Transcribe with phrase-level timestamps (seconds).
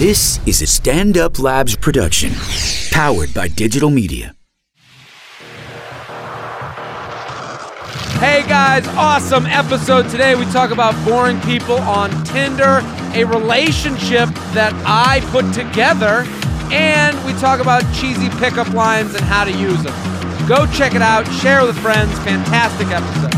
[0.00, 2.32] This is a Stand Up Labs production,
[2.90, 4.34] powered by digital media.
[8.18, 10.36] Hey guys, awesome episode today.
[10.36, 12.80] We talk about boring people on Tinder,
[13.12, 16.24] a relationship that I put together,
[16.72, 20.48] and we talk about cheesy pickup lines and how to use them.
[20.48, 22.10] Go check it out, share with friends.
[22.20, 23.29] Fantastic episode.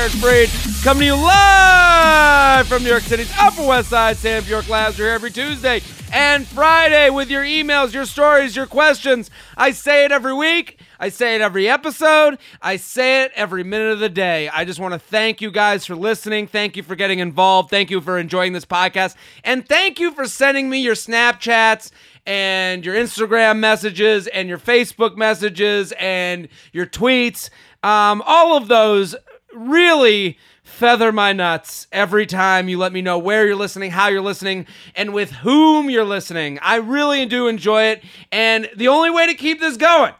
[0.00, 4.16] Jared Freid, coming to you live from New York City's Upper West Side.
[4.16, 8.64] Sam Bjork Labs are here every Tuesday and Friday with your emails, your stories, your
[8.64, 9.30] questions.
[9.58, 10.80] I say it every week.
[10.98, 12.38] I say it every episode.
[12.62, 14.48] I say it every minute of the day.
[14.48, 16.46] I just want to thank you guys for listening.
[16.46, 17.68] Thank you for getting involved.
[17.68, 19.16] Thank you for enjoying this podcast.
[19.44, 21.90] And thank you for sending me your Snapchats
[22.24, 27.50] and your Instagram messages and your Facebook messages and your tweets.
[27.82, 29.14] Um, all of those
[29.54, 34.20] really feather my nuts every time you let me know where you're listening, how you're
[34.20, 36.58] listening, and with whom you're listening.
[36.62, 38.04] I really do enjoy it.
[38.30, 40.14] And the only way to keep this going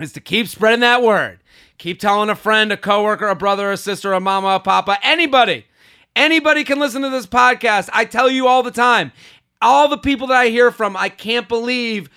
[0.00, 1.40] is to keep spreading that word.
[1.78, 5.66] Keep telling a friend, a coworker, a brother, a sister, a mama, a papa, anybody.
[6.14, 7.90] Anybody can listen to this podcast.
[7.92, 9.12] I tell you all the time.
[9.60, 12.08] All the people that I hear from, I can't believe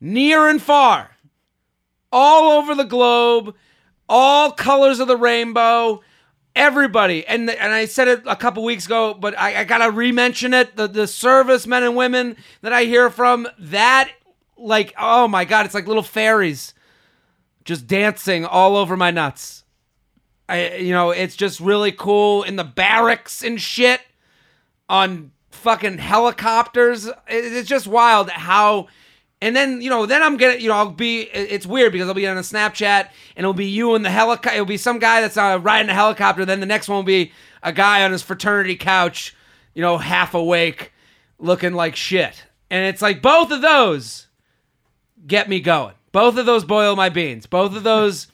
[0.00, 1.10] near and far,
[2.12, 3.54] all over the globe,
[4.08, 6.02] all colors of the rainbow,
[6.56, 7.26] everybody.
[7.26, 10.76] And and I said it a couple weeks ago, but I, I gotta re-mention it.
[10.76, 14.10] The the servicemen and women that I hear from, that
[14.56, 16.74] like, oh my god, it's like little fairies
[17.64, 19.64] just dancing all over my nuts.
[20.48, 24.00] I you know, it's just really cool in the barracks and shit
[24.88, 27.06] on fucking helicopters.
[27.06, 28.86] It- It's just wild how
[29.40, 32.14] and then, you know, then I'm gonna, you know, I'll be, it's weird because I'll
[32.14, 34.50] be on a Snapchat and it'll be you in the helicopter.
[34.54, 36.44] It'll be some guy that's uh, riding a helicopter.
[36.44, 37.32] Then the next one will be
[37.62, 39.36] a guy on his fraternity couch,
[39.74, 40.92] you know, half awake,
[41.38, 42.44] looking like shit.
[42.68, 44.26] And it's like both of those
[45.24, 45.94] get me going.
[46.10, 47.46] Both of those boil my beans.
[47.46, 48.26] Both of those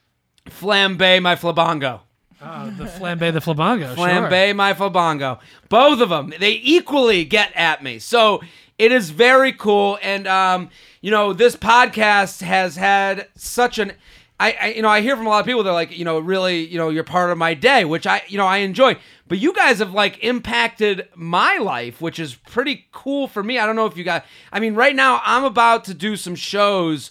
[0.46, 2.00] flambe my flabango.
[2.40, 3.94] Uh, the flambe, the flabango.
[3.94, 5.40] Flambe my flabango.
[5.68, 6.32] Both of them.
[6.38, 7.98] They equally get at me.
[7.98, 8.40] So
[8.78, 9.98] it is very cool.
[10.02, 13.92] And, um, you know, this podcast has had such an.
[14.40, 15.64] I, I, you know, I hear from a lot of people.
[15.64, 18.38] They're like, you know, really, you know, you're part of my day, which I, you
[18.38, 18.96] know, I enjoy.
[19.26, 23.58] But you guys have like impacted my life, which is pretty cool for me.
[23.58, 24.22] I don't know if you guys.
[24.52, 27.10] I mean, right now I'm about to do some shows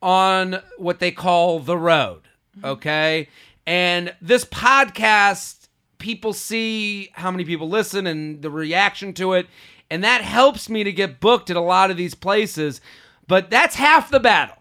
[0.00, 2.22] on what they call the road.
[2.62, 3.28] Okay,
[3.66, 5.68] and this podcast,
[5.98, 9.46] people see how many people listen and the reaction to it,
[9.90, 12.80] and that helps me to get booked at a lot of these places.
[13.26, 14.56] But that's half the battle.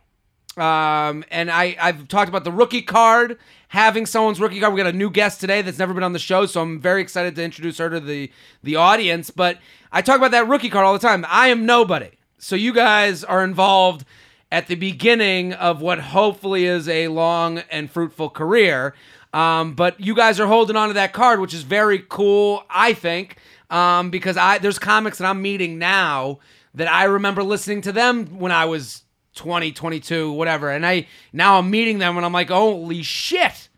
[0.58, 3.38] Um, and I, I've talked about the rookie card,
[3.68, 4.74] having someone's rookie card.
[4.74, 7.02] We got a new guest today that's never been on the show, so I'm very
[7.02, 8.32] excited to introduce her to the
[8.64, 9.30] the audience.
[9.30, 9.60] But
[9.92, 11.26] I talk about that rookie card all the time.
[11.30, 14.04] I am nobody, so you guys are involved
[14.52, 18.96] at the beginning of what hopefully is a long and fruitful career.
[19.34, 22.94] Um, but you guys are holding on to that card, which is very cool, I
[22.94, 23.38] think,
[23.70, 26.40] um, because I there's comics that I'm meeting now
[26.74, 29.04] that I remember listening to them when I was
[29.36, 30.70] 20, 22, whatever.
[30.70, 33.70] And I now I'm meeting them and I'm like, holy shit,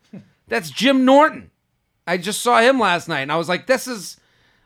[0.47, 1.51] that's Jim Norton.
[2.07, 4.17] I just saw him last night and I was like, this is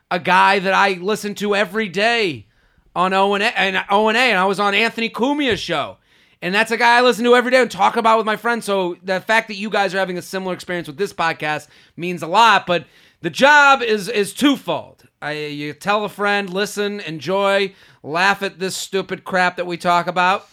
[0.09, 2.47] a guy that I listen to every day
[2.95, 5.97] on O and A, and O and A, and I was on Anthony Cumia's show,
[6.41, 8.65] and that's a guy I listen to every day and talk about with my friends.
[8.65, 11.67] So the fact that you guys are having a similar experience with this podcast
[11.97, 12.67] means a lot.
[12.67, 12.85] But
[13.21, 15.02] the job is is twofold.
[15.23, 17.73] I, you tell a friend, listen, enjoy,
[18.03, 20.49] laugh at this stupid crap that we talk about,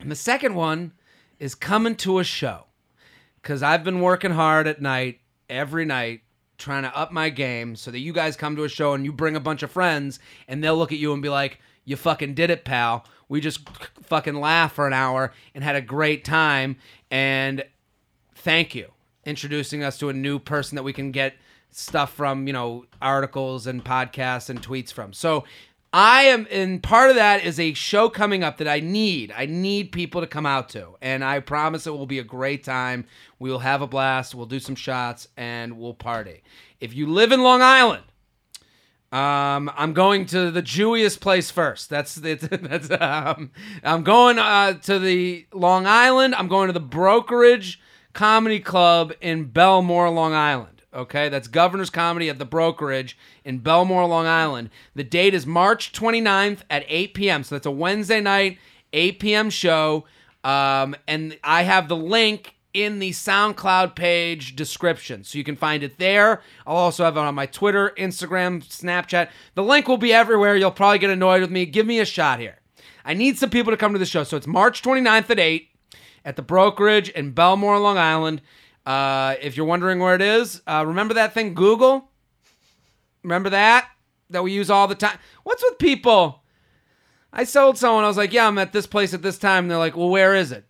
[0.00, 0.92] and the second one
[1.38, 2.64] is coming to a show
[3.42, 5.20] because I've been working hard at night
[5.50, 6.22] every night
[6.56, 9.12] trying to up my game so that you guys come to a show and you
[9.12, 12.32] bring a bunch of friends and they'll look at you and be like, "You fucking
[12.32, 13.04] did it, pal.
[13.28, 13.68] We just
[14.04, 16.76] fucking laughed for an hour and had a great time."
[17.10, 17.64] And
[18.34, 18.92] thank you
[19.26, 21.34] introducing us to a new person that we can get
[21.78, 25.12] stuff from, you know, articles and podcasts and tweets from.
[25.12, 25.44] So
[25.94, 29.32] I am, and part of that is a show coming up that I need.
[29.36, 32.64] I need people to come out to, and I promise it will be a great
[32.64, 33.06] time.
[33.38, 34.34] We will have a blast.
[34.34, 36.42] We'll do some shots and we'll party.
[36.80, 38.02] If you live in Long Island,
[39.12, 41.90] um, I'm going to the Jewiest place first.
[41.90, 42.16] That's.
[42.16, 43.52] That's um,
[43.84, 46.34] I'm going uh, to the Long Island.
[46.34, 47.80] I'm going to the Brokerage
[48.14, 50.73] Comedy Club in Bellmore, Long Island.
[50.94, 54.70] Okay, that's Governor's Comedy at the Brokerage in Bellmore, Long Island.
[54.94, 57.42] The date is March 29th at 8 p.m.
[57.42, 58.58] So that's a Wednesday night,
[58.92, 59.50] 8 p.m.
[59.50, 60.04] show.
[60.44, 65.24] Um, and I have the link in the SoundCloud page description.
[65.24, 66.42] So you can find it there.
[66.66, 69.30] I'll also have it on my Twitter, Instagram, Snapchat.
[69.54, 70.56] The link will be everywhere.
[70.56, 71.66] You'll probably get annoyed with me.
[71.66, 72.58] Give me a shot here.
[73.04, 74.22] I need some people to come to the show.
[74.22, 75.68] So it's March 29th at 8
[76.24, 78.42] at the brokerage in Bellmore, Long Island.
[78.86, 82.10] Uh, if you're wondering where it is, uh, remember that thing Google?
[83.22, 83.88] Remember that?
[84.30, 85.18] That we use all the time?
[85.42, 86.42] What's with people?
[87.32, 89.64] I sold someone, I was like, yeah, I'm at this place at this time.
[89.64, 90.64] And they're like, well, where is it?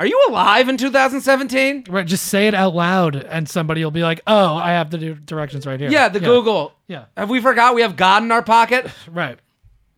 [0.00, 1.84] Are you alive in 2017?
[1.88, 5.14] Right, just say it out loud, and somebody will be like, "Oh, I have the
[5.14, 6.72] directions right here." Yeah, the Google.
[6.88, 7.04] Yeah.
[7.16, 8.90] Have we forgot we have God in our pocket?
[9.08, 9.38] Right.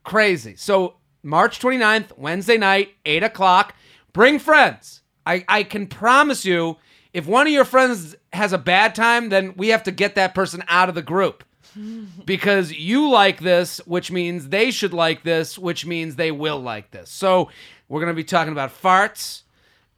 [0.02, 0.56] Crazy.
[0.56, 3.74] So March 29th, Wednesday night, 8 o'clock.
[4.12, 5.00] Bring friends.
[5.24, 6.76] I, I can promise you,
[7.14, 10.34] if one of your friends has a bad time, then we have to get that
[10.34, 11.44] person out of the group.
[12.24, 16.90] because you like this, which means they should like this, which means they will like
[16.90, 17.10] this.
[17.10, 17.50] So
[17.88, 19.42] we're going to be talking about farts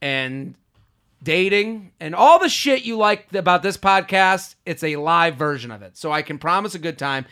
[0.01, 0.55] and
[1.23, 4.55] dating and all the shit you like about this podcast.
[4.65, 5.97] It's a live version of it.
[5.97, 7.27] So I can promise a good time.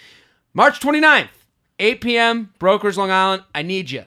[0.53, 1.29] March 29th,
[1.79, 3.45] 8 p.m., Brokers, Long Island.
[3.55, 4.05] I need you.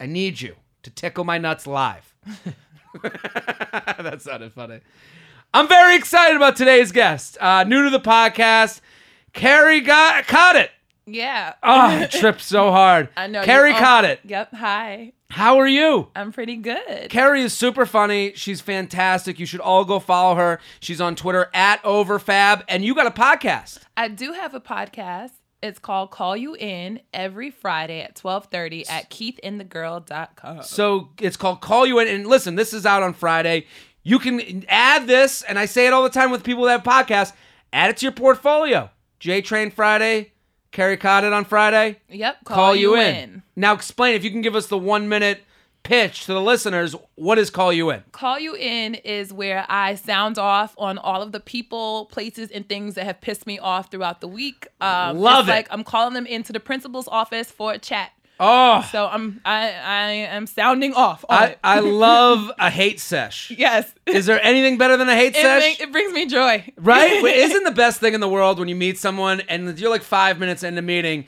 [0.00, 2.14] I need you to tickle my nuts live.
[3.02, 4.80] that sounded funny.
[5.54, 7.38] I'm very excited about today's guest.
[7.40, 8.80] Uh, new to the podcast,
[9.32, 10.70] Kerry got caught it.
[11.06, 11.54] Yeah.
[11.62, 13.08] Oh, I tripped so hard.
[13.16, 13.42] I know.
[13.42, 14.18] Kerry Coddett.
[14.24, 14.54] Yep.
[14.54, 15.12] Hi.
[15.30, 16.08] How are you?
[16.16, 17.10] I'm pretty good.
[17.10, 18.32] Kerry is super funny.
[18.34, 19.38] She's fantastic.
[19.38, 20.58] You should all go follow her.
[20.80, 23.80] She's on Twitter at Overfab, and you got a podcast.
[23.96, 25.32] I do have a podcast.
[25.62, 30.62] It's called Call You In every Friday at 12:30 at keithandthegirl.com.
[30.62, 32.08] So it's called Call You In.
[32.08, 33.66] And listen, this is out on Friday.
[34.02, 36.82] You can add this, and I say it all the time with people that have
[36.82, 37.32] podcasts.
[37.72, 38.90] Add it to your portfolio.
[39.18, 40.32] J Train Friday,
[40.70, 42.00] Kerry Coddett on Friday.
[42.08, 42.44] Yep.
[42.44, 43.42] Call, you in.
[43.56, 45.42] Now explain if you can give us the one minute
[45.88, 46.94] pitch to the listeners.
[47.14, 48.02] What is Call You In?
[48.12, 52.68] Call You In is where I sound off on all of the people, places, and
[52.68, 54.68] things that have pissed me off throughout the week.
[54.80, 55.52] Um, Love it's it.
[55.52, 58.10] Like I'm calling them into the principal's office for a chat.
[58.40, 61.58] Oh, So I'm I I am sounding off I, it.
[61.64, 63.50] I love a hate sesh.
[63.50, 63.92] yes.
[64.06, 65.78] Is there anything better than a hate It, sesh?
[65.80, 66.64] ma- it brings me joy.
[66.76, 67.20] Right?
[67.24, 70.38] Isn't the best thing in the world when you meet someone and you're like five
[70.38, 71.24] minutes into meeting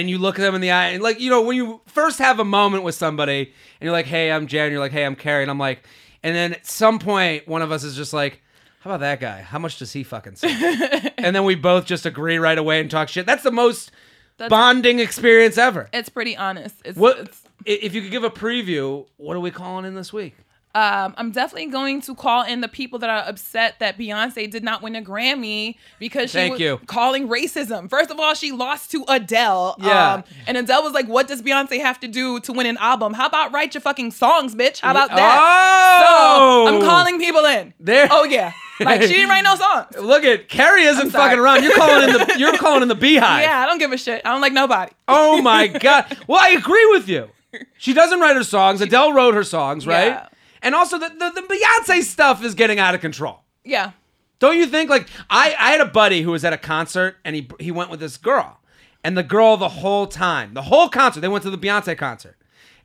[0.00, 2.18] and you look at them in the eye and like you know when you first
[2.18, 3.52] have a moment with somebody and
[3.86, 5.86] you're like, hey, I'm Jan, you're like, hey, I'm Kerry, and I'm like,
[6.22, 8.40] and then at some point one of us is just like,
[8.80, 9.42] how about that guy?
[9.42, 11.12] How much does he fucking say?
[11.18, 13.26] and then we both just agree right away and talk shit.
[13.26, 13.90] That's the most
[14.38, 15.88] That's- bonding experience ever.
[15.92, 16.74] It's pretty honest.
[16.84, 19.06] It's, What it's if you could give a preview?
[19.18, 20.34] What are we calling in this week?
[20.74, 24.64] Um, I'm definitely going to call in the people that are upset that Beyonce did
[24.64, 26.80] not win a Grammy because she Thank was you.
[26.86, 27.90] calling racism.
[27.90, 29.76] First of all, she lost to Adele.
[29.78, 30.14] Yeah.
[30.14, 33.12] Um, and Adele was like, "What does Beyonce have to do to win an album?
[33.12, 34.80] How about write your fucking songs, bitch?
[34.80, 37.74] How about that?" Oh, So I'm calling people in.
[37.78, 39.86] There- Oh yeah, like she didn't write no songs.
[40.00, 41.64] Look at Kerry isn't fucking around.
[41.64, 43.42] You're calling in the you're calling in the beehive.
[43.42, 44.22] Yeah, I don't give a shit.
[44.24, 44.92] I don't like nobody.
[45.06, 46.16] Oh my god.
[46.26, 47.28] Well, I agree with you.
[47.76, 48.80] She doesn't write her songs.
[48.80, 50.06] Adele wrote her songs, right?
[50.06, 50.26] Yeah.
[50.62, 53.40] And also the, the the Beyonce stuff is getting out of control.
[53.64, 53.92] Yeah.
[54.38, 54.90] Don't you think?
[54.90, 57.90] Like I I had a buddy who was at a concert and he he went
[57.90, 58.60] with this girl,
[59.04, 62.36] and the girl the whole time, the whole concert, they went to the Beyonce concert.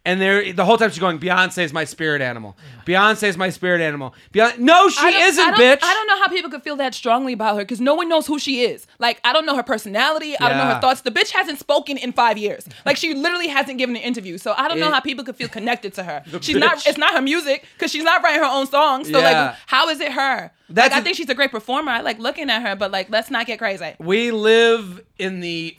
[0.07, 2.55] And they're the whole time she's going, Beyonce is my spirit animal.
[2.85, 4.15] Beyonce is my spirit animal.
[4.33, 5.79] Beyonce, no, she I don't- isn't, I don't, bitch.
[5.83, 8.25] I don't know how people could feel that strongly about her because no one knows
[8.25, 8.87] who she is.
[8.99, 10.39] Like, I don't know her personality.
[10.39, 10.75] I don't know Yeah.
[10.75, 11.01] her thoughts.
[11.01, 12.67] The bitch hasn't spoken in five years.
[12.85, 14.37] Like, she literally hasn't given an interview.
[14.37, 16.23] So I don't know It- how people could feel connected to her.
[16.41, 16.87] She's not.
[16.87, 19.11] It's not her music because she's not writing her own songs.
[19.11, 19.47] So Yeah.
[19.47, 20.51] like, how is it her?
[20.69, 21.91] That's like, I a- think she's a great performer.
[21.91, 23.93] I like looking at her, but like, let's not get crazy.
[23.99, 25.75] We live in the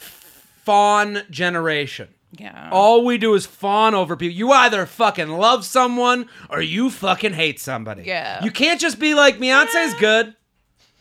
[0.64, 2.08] fawn generation.
[2.32, 2.68] Yeah.
[2.72, 4.36] All we do is fawn over people.
[4.36, 8.02] You either fucking love someone or you fucking hate somebody.
[8.04, 8.44] Yeah.
[8.44, 10.34] You can't just be like, Beyonce's good.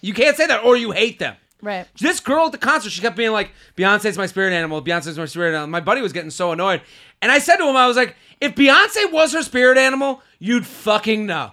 [0.01, 1.35] You can't say that or you hate them.
[1.61, 1.85] right.
[1.99, 4.81] This girl at the concert, she kept being like, Beyonce's my spirit animal.
[4.81, 5.67] Beyonce's my spirit animal.
[5.67, 6.81] My buddy was getting so annoyed.
[7.21, 10.65] And I said to him, I was like, if Beyonce was her spirit animal, you'd
[10.65, 11.51] fucking know.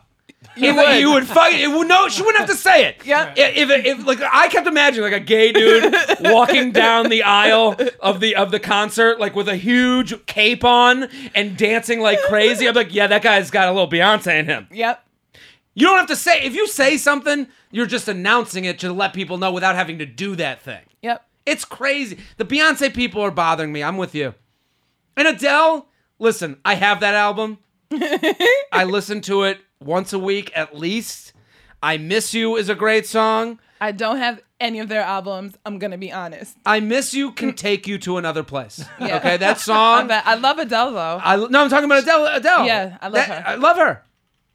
[0.56, 1.00] You would.
[1.00, 1.58] You would fucking.
[1.58, 3.04] It would, no, she wouldn't have to say it.
[3.04, 3.32] Yeah.
[3.36, 7.76] If, if, if like I kept imagining like a gay dude walking down the aisle
[8.00, 12.68] of the of the concert like with a huge cape on and dancing like crazy.
[12.68, 14.68] I'm like, yeah, that guy's got a little Beyonce in him.
[14.70, 15.04] Yep.
[15.74, 16.42] You don't have to say.
[16.44, 20.06] If you say something, you're just announcing it to let people know without having to
[20.06, 20.82] do that thing.
[21.02, 21.26] Yep.
[21.46, 22.18] It's crazy.
[22.36, 23.82] The Beyonce people are bothering me.
[23.82, 24.34] I'm with you.
[25.16, 27.58] And Adele, listen, I have that album.
[28.72, 31.32] I listen to it once a week at least.
[31.82, 33.58] I Miss You is a great song.
[33.80, 35.56] I don't have any of their albums.
[35.66, 36.56] I'm gonna be honest.
[36.64, 38.84] I Miss You can take you to another place.
[39.00, 39.16] Yeah.
[39.18, 40.10] Okay, that song.
[40.10, 41.20] I love Adele though.
[41.22, 42.26] I no, I'm talking about Adele.
[42.26, 42.66] Adele.
[42.66, 43.50] Yeah, I love That- her.
[43.50, 44.02] I love her.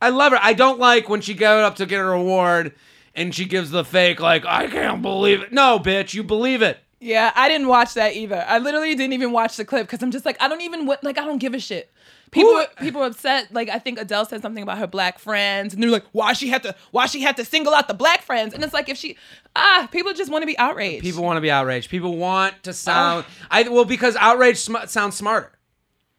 [0.01, 0.39] I love her.
[0.41, 2.73] I don't like when she got up to get her award
[3.13, 5.51] and she gives the fake like I can't believe it.
[5.51, 6.79] No, bitch, you believe it.
[7.01, 8.43] yeah, I didn't watch that either.
[8.47, 11.17] I literally didn't even watch the clip because I'm just like, I don't even like
[11.19, 11.91] I don't give a shit.
[12.31, 13.51] People, were, people were upset.
[13.53, 16.49] Like I think Adele said something about her black friends, and they're like, "Why she
[16.49, 16.75] had to?
[16.91, 19.17] Why she had to single out the black friends?" And it's like, if she,
[19.55, 21.03] ah, people just want to be outraged.
[21.03, 21.89] People want to be outraged.
[21.89, 23.25] People want to sound.
[23.49, 25.51] I well because outrage sm- sounds smarter.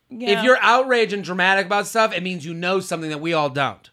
[0.09, 0.38] Yeah.
[0.38, 3.49] If you're outraged and dramatic about stuff, it means you know something that we all
[3.49, 3.88] don't.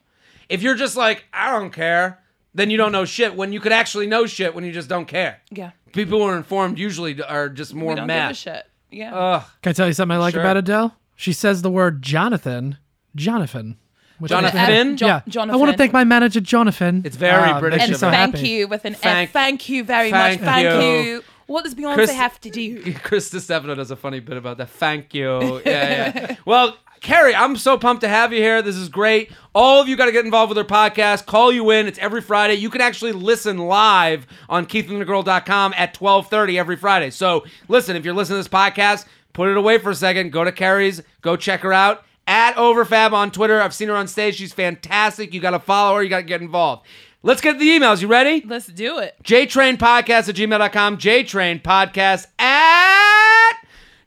[0.50, 2.24] If you're just like I don't care,
[2.56, 3.36] then you don't know shit.
[3.36, 5.42] When you could actually know shit when you just don't care.
[5.52, 8.30] yeah, People who are informed usually are just more we don't mad.
[8.30, 8.66] give a shit.
[8.90, 9.14] Yeah.
[9.14, 9.44] Ugh.
[9.62, 10.42] Can I tell you something I like Sure.
[10.42, 10.96] about Adele?
[11.18, 12.78] She says the word Jonathan,
[13.16, 13.78] Jonathan.
[14.20, 14.60] with an Jonathan?
[14.60, 14.68] F.
[14.70, 14.98] Finn?
[14.98, 15.22] Jo- yeah.
[15.28, 15.56] Jonathan.
[15.56, 17.02] I want to thank my manager, Jonathan.
[17.04, 18.14] It's very Ah, British makes me of so her.
[18.14, 18.48] thank happy.
[18.50, 19.34] you with an Thank- F.
[19.34, 20.48] Thank you very Thank much.
[20.50, 20.90] Thank you.
[21.14, 21.24] you.
[21.48, 22.94] What does Beyonce Chris- have to do?
[23.04, 24.70] Chris Distefano does a funny bit about that.
[24.70, 25.62] Thank you.
[25.66, 26.36] Yeah, yeah.
[26.46, 28.62] well, Kerry, I'm so pumped to have you here.
[28.64, 29.32] This is great.
[29.54, 31.26] All of you got to get involved with our podcast.
[31.28, 31.86] Call you in.
[31.88, 32.56] It's every Friday.
[32.56, 37.12] You can actually listen live on keithandthegirl.com at 12:30 every Friday.
[37.12, 39.06] So, listen, if you're listening to this podcast,
[39.38, 40.32] put it away for a second.
[40.32, 41.04] Go to Kerry's.
[41.22, 42.04] Go check her out.
[42.26, 43.62] At Overfab on Twitter.
[43.62, 44.36] I've seen her on stage.
[44.36, 45.32] She's fantastic.
[45.32, 46.04] You got to follow her.
[46.04, 46.88] You got to get involved.
[47.22, 48.02] Let's get the emails.
[48.02, 48.44] You ready?
[48.44, 49.16] Let's do it.
[49.24, 50.98] JTrainPodcast at gmail.com.
[50.98, 53.54] JTrainPodcast at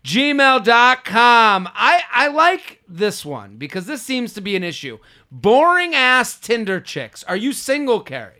[0.04, 1.68] gmail.com.
[1.74, 4.98] I, I like this one because this seems to be an issue.
[5.30, 7.22] Boring ass Tinder chicks.
[7.22, 8.39] Are you single, Kerry?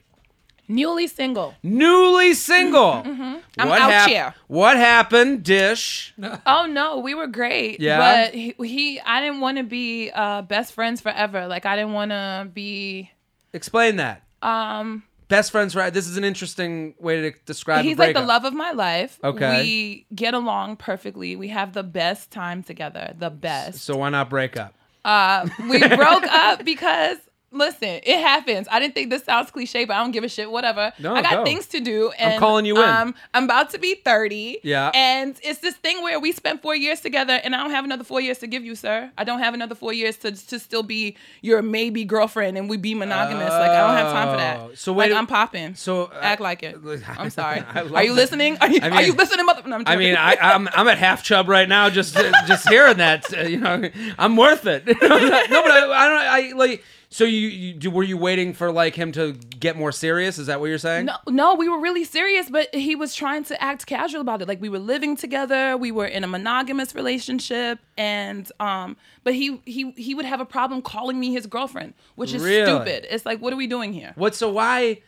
[0.70, 1.54] Newly single.
[1.64, 3.02] Newly single.
[3.04, 3.36] Mm-hmm.
[3.58, 4.34] I'm out here.
[4.46, 6.14] What happened, Dish?
[6.46, 7.80] Oh no, we were great.
[7.80, 7.98] Yeah?
[7.98, 11.46] But he, he I didn't want to be uh, best friends forever.
[11.46, 13.10] Like I didn't want to be.
[13.52, 14.22] Explain that.
[14.42, 15.94] Um, Best friends, right?
[15.94, 17.84] This is an interesting way to describe.
[17.84, 17.88] It.
[17.88, 19.18] He's like the love of my life.
[19.22, 19.62] Okay.
[19.62, 21.36] We get along perfectly.
[21.36, 23.14] We have the best time together.
[23.16, 23.82] The best.
[23.82, 24.74] So why not break up?
[25.04, 27.16] Uh, we broke up because
[27.52, 28.68] listen, it happens.
[28.70, 30.50] I didn't think this sounds cliche, but I don't give a shit.
[30.50, 30.92] Whatever.
[30.98, 31.44] No, I got go.
[31.44, 32.88] things to do, and I'm calling you in.
[32.88, 34.60] Um, I'm about to be 30.
[34.62, 34.90] Yeah.
[34.94, 38.04] and it's this thing where we spent four years together, and I don't have another
[38.04, 39.10] four years to give you, sir.
[39.18, 42.76] I don't have another four years to to still be your maybe girlfriend, and we
[42.76, 43.50] be monogamous.
[43.50, 44.68] like I don't have time for Oh.
[44.68, 44.78] that.
[44.78, 45.74] So wait like I'm popping.
[45.74, 46.76] so, uh, act like it.
[47.18, 47.60] I'm sorry.
[47.74, 48.14] Are you that.
[48.14, 48.58] listening?
[48.60, 49.62] Are you, I are you listening, mother?
[49.68, 50.16] No, I mean.
[50.16, 51.90] I, I'm I'm at half chub right now.
[51.90, 52.14] Just
[52.46, 54.86] just hearing that, uh, you know, I'm worth it.
[54.86, 56.54] no, but I, I don't.
[56.54, 56.84] I like.
[57.12, 60.38] So you, you do- were you waiting for like him to get more serious?
[60.38, 61.06] Is that what you're saying?
[61.06, 64.46] No, no, we were really serious, but he was trying to act casual about it.
[64.46, 69.60] Like we were living together, we were in a monogamous relationship, and um, but he
[69.64, 72.64] he he would have a problem calling me his girlfriend, which is Really?
[72.64, 73.08] stupid.
[73.10, 74.12] It's like, what are we doing here?
[74.14, 74.36] What?
[74.36, 75.02] So why?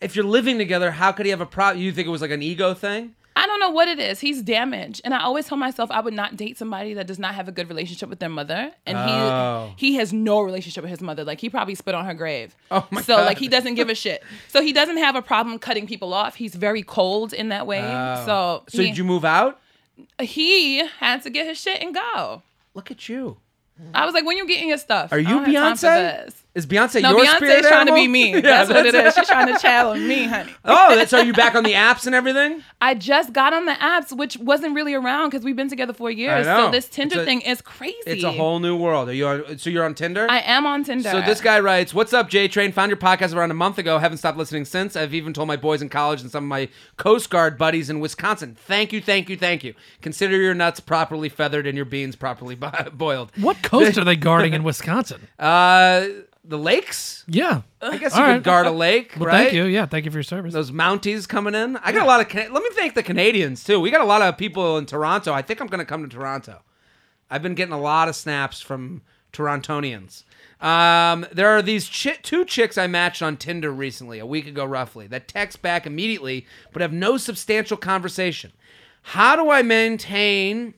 [0.00, 1.82] If you're living together, how could he have a problem?
[1.82, 3.14] You think it was like an ego thing?
[3.38, 4.18] I don't know what it is.
[4.20, 7.34] He's damaged, and I always tell myself I would not date somebody that does not
[7.34, 8.72] have a good relationship with their mother.
[8.86, 9.72] And Oh.
[9.76, 11.22] he he has no relationship with his mother.
[11.22, 12.56] Like he probably spit on her grave.
[12.70, 13.26] Oh my so God.
[13.26, 14.22] like he doesn't give a shit.
[14.48, 16.34] So he doesn't have a problem cutting people off.
[16.36, 17.82] He's very cold in that way.
[17.84, 18.22] Oh.
[18.26, 19.60] So So he, did you move out?
[20.20, 22.42] he had to get his shit and go.
[22.74, 23.36] Look at you.
[23.92, 25.12] I was like, when you getting your stuff?
[25.12, 26.42] Are you don't have time for Beyonce?
[26.56, 26.64] This.
[26.64, 28.12] Is Beyonce No, your Beyonce's spirit trying to be animal?
[28.12, 28.32] me.
[28.34, 29.20] Yeah, that's, what it that's- is.
[29.20, 30.52] She's trying to challenge me, honey.
[30.64, 32.62] Oh, that's are you back on the apps and everything?
[32.80, 36.10] I just got on the apps, which wasn't really around because we've been together for
[36.10, 36.46] years.
[36.46, 36.66] know.
[36.66, 37.96] So this Tinder a- thing is crazy.
[38.06, 39.08] It's a whole new world.
[39.08, 39.58] Are you on?
[39.58, 40.26] So you're on Tinder?
[40.28, 41.10] I am on Tinder.
[41.10, 42.72] So this guy writes, "What's up, J Train?
[42.72, 43.98] Found your podcast around a month ago.
[43.98, 44.96] Haven't stopped listening since.
[44.96, 48.00] I've even told my boys in college and some of my Coast Guard buddies in
[48.00, 48.56] Wisconsin.
[48.58, 49.74] Thank you, thank you, thank you.
[50.02, 53.30] Consider your nuts properly feathered and your beans properly bo- boiled.
[53.36, 55.28] What coast are they guarding in Wisconsin?
[55.38, 56.06] Uh,
[56.48, 57.24] the lakes.
[57.26, 57.62] Yeah.
[57.80, 58.42] I guess All you right.
[58.42, 59.42] guard a lake, Well, right?
[59.44, 59.64] thank you.
[59.64, 60.52] Yeah, thank you for your service.
[60.54, 61.76] Those Mounties coming in.
[61.78, 62.28] I got a lot of.
[62.28, 63.80] Can- Let me thank the Canadians too.
[63.80, 65.32] We got a lot of people in Toronto.
[65.32, 66.62] I think I'm going to come to Toronto.
[67.30, 70.24] I've been getting a lot of snaps from Torontonians.
[70.60, 74.64] Um, there are these chi- two chicks I matched on Tinder recently, a week ago
[74.64, 78.52] roughly, that text back immediately but have no substantial conversation.
[79.02, 80.74] How do I maintain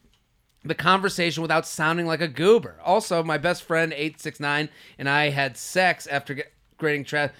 [0.64, 2.76] the conversation without sounding like a goober?
[2.84, 7.30] Also, my best friend 869 and I had sex after get grading trash.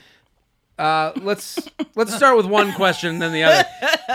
[0.79, 1.59] Uh, let's
[1.97, 3.65] let's start with one question and then the other.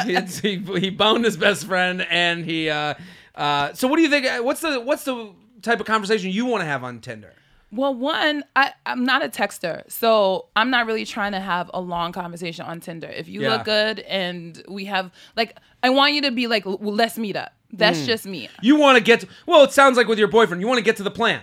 [0.10, 2.70] It's- he, he boned his best friend and he.
[2.70, 2.94] Uh,
[3.36, 4.26] uh, so what do you think?
[4.46, 5.32] What's the what's the
[5.62, 7.34] type of conversation you want to have on Tinder?
[7.72, 11.82] Well, one, I, I'm not a texter, so I'm not really trying to have a
[11.82, 13.08] long conversation on Tinder.
[13.08, 13.54] If you Yeah.
[13.54, 17.36] look good and we have, like, I want you to be like, "Well, let's meet
[17.36, 17.52] up.
[17.74, 18.06] That's Mm.
[18.06, 18.50] just me.
[18.62, 19.64] You want to get to, well.
[19.64, 21.42] It sounds like with your boyfriend, you want to get to the plan.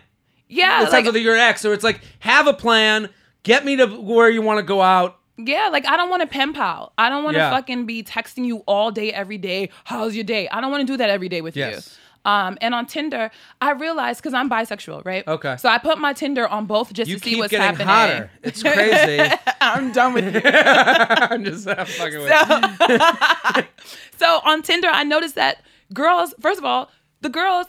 [0.49, 3.09] Yeah, It sounds like, like with your ex, so it's like have a plan,
[3.43, 5.19] get me to where you want to go out.
[5.37, 6.93] yeah, like I don't want to pen pal.
[6.99, 7.51] I don't want to Yeah.
[7.51, 9.71] fucking be texting you all day, every day.
[9.85, 10.49] How's your day?
[10.49, 11.97] I don't want to do that every day with Yes.
[12.25, 12.31] you.
[12.31, 13.31] Um, and on Tinder,
[13.63, 15.27] I realized because I'm bisexual, right?
[15.27, 15.57] Okay.
[15.57, 17.87] So I put my Tinder on both just You to see keep what's getting happening.
[17.87, 18.31] hotter.
[18.43, 19.33] It's crazy.
[19.63, 20.41] I'm done with you.
[20.45, 23.63] I'm just I'm fucking with you.
[24.19, 27.67] So on Tinder, I noticed that girls, first of all, the girls,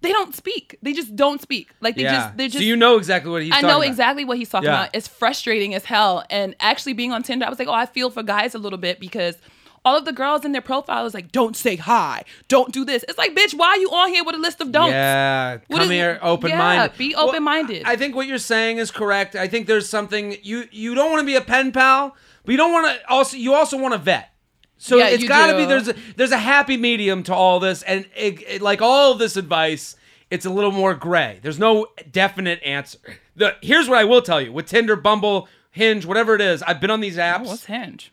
[0.00, 0.76] they don't speak.
[0.82, 1.70] They just don't speak.
[1.80, 2.12] Like they Yeah.
[2.26, 2.58] just, they just.
[2.58, 3.52] so you know exactly what he's.
[3.54, 3.86] I know about.
[3.88, 4.82] exactly what he's talking Yeah.
[4.84, 4.90] about.
[4.94, 6.24] It's frustrating as hell.
[6.30, 8.78] And actually being on Tinder, I was like, oh, I feel for guys a little
[8.78, 9.36] bit because
[9.84, 13.04] all of the girls in their profile is like, don't say hi, don't do this.
[13.08, 14.92] It's like, bitch, why are you on here with a list of don'ts?
[14.92, 16.92] Yeah, What come is- here, open minded.
[16.92, 17.82] yeah, be open-minded.
[17.86, 19.34] I think what you're saying is correct.
[19.34, 22.58] I think there's something you you don't want to be a pen pal, but you
[22.58, 24.30] don't want to also you also want to vet.
[24.78, 27.82] So Yeah, it's got to be there's a, there's a happy medium to all this,
[27.82, 29.96] and it, it- like all of this advice,
[30.30, 31.40] it's a little more gray.
[31.42, 32.98] There's no definite answer.
[33.36, 36.62] The here's what I will tell you with Tinder, Bumble, Hinge, whatever it is.
[36.62, 37.46] I've been on these oh, apps.
[37.46, 38.12] What's Hinge?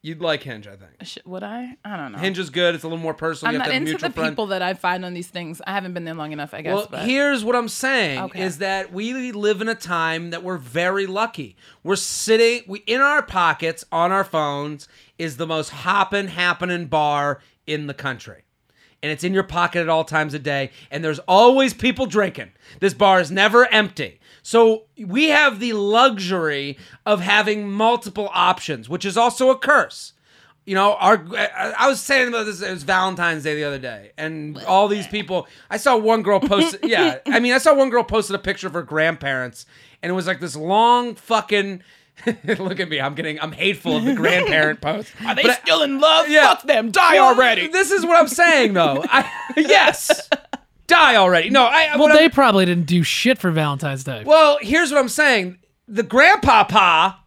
[0.00, 0.92] You'd like Hinge, I think.
[1.02, 1.76] Sh- Would I?
[1.84, 2.18] I don't know.
[2.18, 2.76] Hinge is good.
[2.76, 3.48] It's a little more personal.
[3.50, 4.30] I'm you have not to have a into mutual the friend.
[4.32, 5.60] people that I find on these things.
[5.66, 6.74] I haven't been there long enough, I guess.
[6.74, 7.04] Well, but.
[7.04, 8.42] here's what I'm saying Okay.
[8.42, 11.56] is that we live in a time that we're very lucky.
[11.82, 14.86] We're sitting we in our pockets on our phones
[15.18, 18.44] is the most hoppin' happening bar in the country.
[19.02, 22.52] And it's in your pocket at all times a day and there's always people drinking.
[22.80, 24.20] This bar is never empty.
[24.48, 30.14] So we have the luxury of having multiple options, which is also a curse
[30.68, 32.60] you know, our I I was saying about this.
[32.60, 35.48] It was Valentine's Day the other day, and all these people.
[35.70, 36.76] I saw one girl post.
[36.82, 39.64] yeah, I mean, I saw one girl posted a picture of her grandparents,
[40.02, 41.82] and it was like this long fucking.
[42.44, 43.00] Look at me.
[43.00, 43.40] I'm getting.
[43.40, 45.10] I'm hateful of the grandparent post.
[45.24, 46.28] Are they still in love?
[46.28, 46.54] Yeah.
[46.56, 46.90] Fuck them.
[46.90, 47.68] Die Well, already.
[47.68, 49.02] This is what I'm saying, though.
[49.08, 50.28] I, yes,
[50.88, 51.50] die already.
[51.50, 51.90] No, I.
[51.90, 54.24] Well, what I'm- they probably didn't do shit for Valentine's Day.
[54.26, 55.58] well, here's what I'm saying.
[55.86, 57.18] The grandpapa,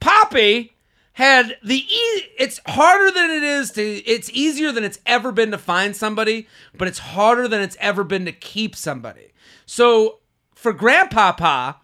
[0.00, 0.72] Poppy,
[1.14, 5.50] had the e- it's harder than it is to it's easier than it's ever been
[5.50, 9.32] to find somebody, but it's harder than it's ever been to keep somebody.
[9.66, 10.20] So
[10.54, 11.76] for grandpapa,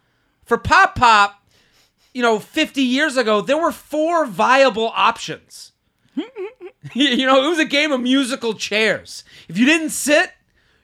[0.44, 1.42] for Pop Pop,
[2.14, 5.72] you know, 50 years ago, there were four viable options.
[6.94, 9.24] you know, it was a game of musical chairs.
[9.48, 10.32] If you didn't sit,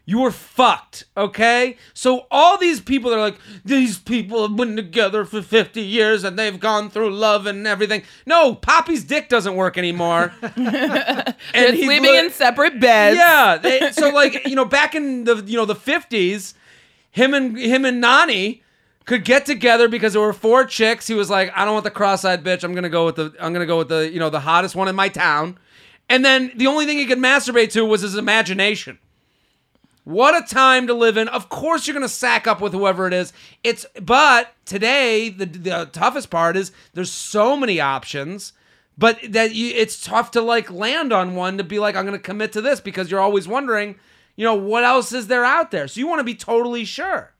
[0.07, 1.77] you were fucked, okay?
[1.95, 6.25] So all these people that are like, these people have been together for 50 years
[6.25, 8.03] and they've gone through love and everything.
[8.27, 10.33] No, Poppy's dick doesn't work anymore.
[10.57, 13.17] and he's living li- in separate beds.
[13.17, 13.57] yeah.
[13.57, 16.55] They, so like you know, back in the you know the fifties,
[17.11, 18.63] him and him and Nani
[19.07, 21.07] could get together because there were four chicks.
[21.07, 22.63] He was like, I don't want the cross-eyed bitch.
[22.65, 24.89] I'm gonna go with the I'm gonna go with the you know the hottest one
[24.89, 25.59] in my town.
[26.11, 28.99] And then the only thing he could masturbate to was his imagination.
[30.05, 31.29] What a time to live in.
[31.29, 33.33] Of course you're going to sack up with whoever it is.
[33.63, 38.53] It's but today the the toughest part is there's so many options,
[38.99, 42.19] but that you it's tough to like land on one to be like I'm going
[42.19, 43.97] to commit to this because you're always wondering,
[44.37, 45.89] you know, what else is there out there.
[45.89, 47.33] So you want to be totally sure.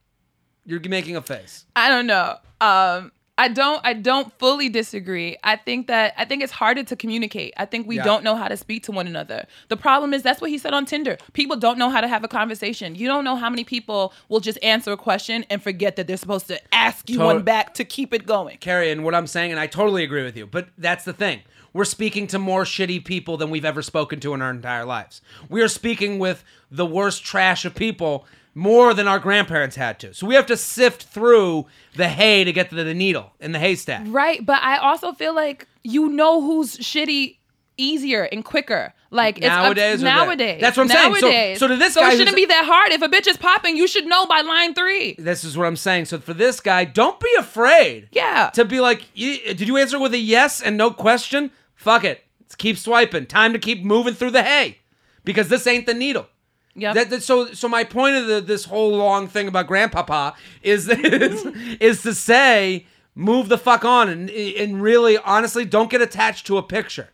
[0.65, 1.65] You're making a face.
[1.75, 2.37] I don't know.
[2.59, 3.81] Um, I don't.
[3.83, 5.35] I don't fully disagree.
[5.43, 7.53] I think that I think it's harder to communicate.
[7.57, 8.03] I think we Yeah.
[8.05, 9.45] don't know how to speak to one another.
[9.67, 11.17] The problem is that's what he said on Tinder.
[11.33, 12.95] People don't know how to have a conversation.
[12.95, 16.15] You don't know how many people will just answer a question and forget that they're
[16.15, 18.57] supposed to ask you Tot- one back to keep it going.
[18.59, 21.41] Kerry, and what I'm saying, and I totally agree with you, but that's the thing.
[21.73, 25.19] We're speaking to more shitty people than we've ever spoken to in our entire lives.
[25.49, 30.13] We are speaking with the worst trash of people more than our grandparents had to.
[30.13, 31.65] So we have to sift through
[31.95, 34.03] the hay to get to the needle in the haystack.
[34.07, 37.37] Right, but I also feel like you know who's shitty
[37.77, 38.93] easier and quicker.
[39.11, 40.61] Like it's up- Nowadays nowadays.
[40.61, 41.15] That's what I'm saying.
[41.15, 41.59] So- Nowadays.
[41.59, 42.91] so to this so guy it shouldn't be that hard.
[42.91, 45.15] If a bitch is popping, you should know by line three.
[45.19, 46.05] This is what I'm saying.
[46.05, 48.07] So for this guy, don't be afraid.
[48.11, 48.49] Yeah.
[48.53, 51.51] To be like, did you answer with a yes and no question?
[51.75, 52.23] Fuck it.
[52.41, 53.25] Let's keep swiping.
[53.25, 54.79] Time to keep moving through the hay
[55.23, 56.27] because this ain't the needle.
[56.75, 56.95] Yep.
[56.95, 60.87] That, that- so so my point of the, this whole long thing about grandpapa is
[60.89, 61.45] is,
[61.79, 62.85] is to say
[63.15, 67.09] move the fuck on and and really honestly don't get attached to a picture.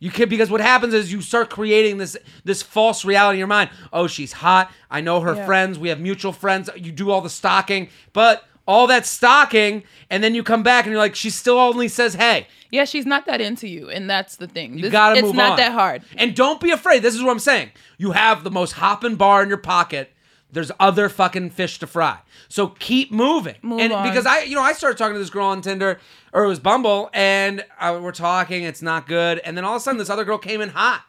[0.00, 3.46] You can because what happens is you start creating this this false reality in your
[3.46, 3.70] mind.
[3.92, 4.70] Oh, she's hot.
[4.90, 5.46] I know her Yeah.
[5.46, 5.78] friends.
[5.78, 6.68] We have mutual friends.
[6.76, 10.92] You do all the stalking, but all that stalking, and then you come back and
[10.92, 12.46] you're like, she still only says hey.
[12.70, 14.74] Yeah, she's not that into you, and that's the thing.
[14.74, 15.56] You This- gotta It's move not on.
[15.58, 16.02] that hard.
[16.16, 17.02] And don't be afraid.
[17.02, 17.70] This is what I'm saying.
[17.98, 20.10] You have the most hopping bar in your pocket.
[20.50, 22.18] There's other fucking fish to fry.
[22.48, 23.56] So keep moving.
[23.62, 24.08] Move and on.
[24.08, 25.98] because I, you know, I started talking to this girl on Tinder,
[26.32, 28.62] or it was Bumble, and uh, we're talking.
[28.62, 29.40] It's not good.
[29.40, 31.02] And then all of a sudden, this other girl came in hot.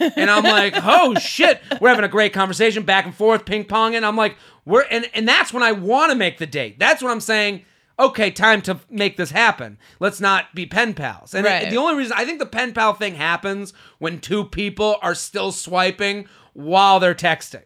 [0.00, 3.94] And I'm like, oh shit, we're having a great conversation, back and forth, ping pong,
[3.94, 6.78] and I'm like, we're and and that's when I want to make the date.
[6.78, 7.64] That's when I'm saying,
[7.98, 9.78] okay, time to make this happen.
[10.00, 11.34] Let's not be pen pals.
[11.34, 11.68] And Right.
[11.70, 15.52] the only reason I think the pen pal thing happens when two people are still
[15.52, 17.64] swiping while they're texting.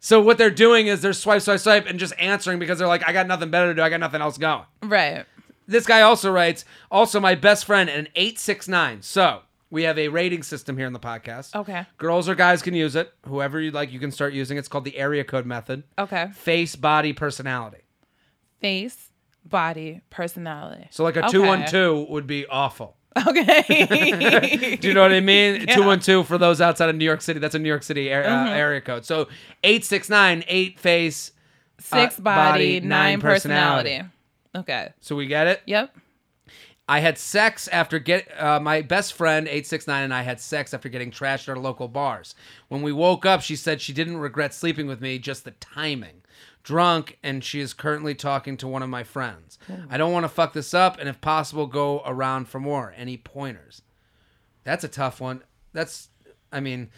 [0.00, 3.06] So what they're doing is they're swipe, swipe, swipe, and just answering because they're like,
[3.06, 3.82] I got nothing better to do.
[3.82, 4.64] I got nothing else going.
[4.82, 5.24] Right.
[5.68, 9.02] This guy also writes, also my best friend an 869.
[9.02, 9.42] So
[9.72, 11.56] we have a rating system here in the podcast.
[11.56, 11.86] Okay.
[11.96, 13.10] Girls or guys can use it.
[13.26, 14.58] Whoever you like, you can start using.
[14.58, 15.82] It's called the area code method.
[15.98, 16.28] Okay.
[16.34, 17.78] Face, body, personality.
[18.60, 19.10] Face,
[19.46, 20.88] body, personality.
[20.90, 21.32] So like a Okay.
[21.32, 22.98] 212 would be awful.
[23.26, 24.76] Okay.
[24.80, 25.62] Do you know what I mean?
[25.68, 25.74] Yeah.
[25.74, 27.40] 212 for those outside of New York City.
[27.40, 29.06] That's a New York City area, uh, area code.
[29.06, 29.28] So
[29.64, 31.32] 869, 8 face.
[31.78, 33.90] Six uh, body, body, nine nine personality.
[33.98, 34.10] personality.
[34.54, 34.92] Okay.
[35.00, 35.62] So we get it?
[35.66, 35.96] Yep.
[36.92, 40.90] I had sex after get uh, my best friend 869 and I had sex after
[40.90, 42.34] getting trashed at our local bars.
[42.68, 46.20] When we woke up, she said she didn't regret sleeping with me, just the timing.
[46.62, 49.58] Drunk, and she is currently talking to one of my friends.
[49.88, 52.92] I don't want to fuck this up, and if possible, go around for more.
[52.94, 53.80] Any pointers?
[54.62, 55.42] That's a tough one.
[55.72, 56.10] That's,
[56.52, 56.90] I mean,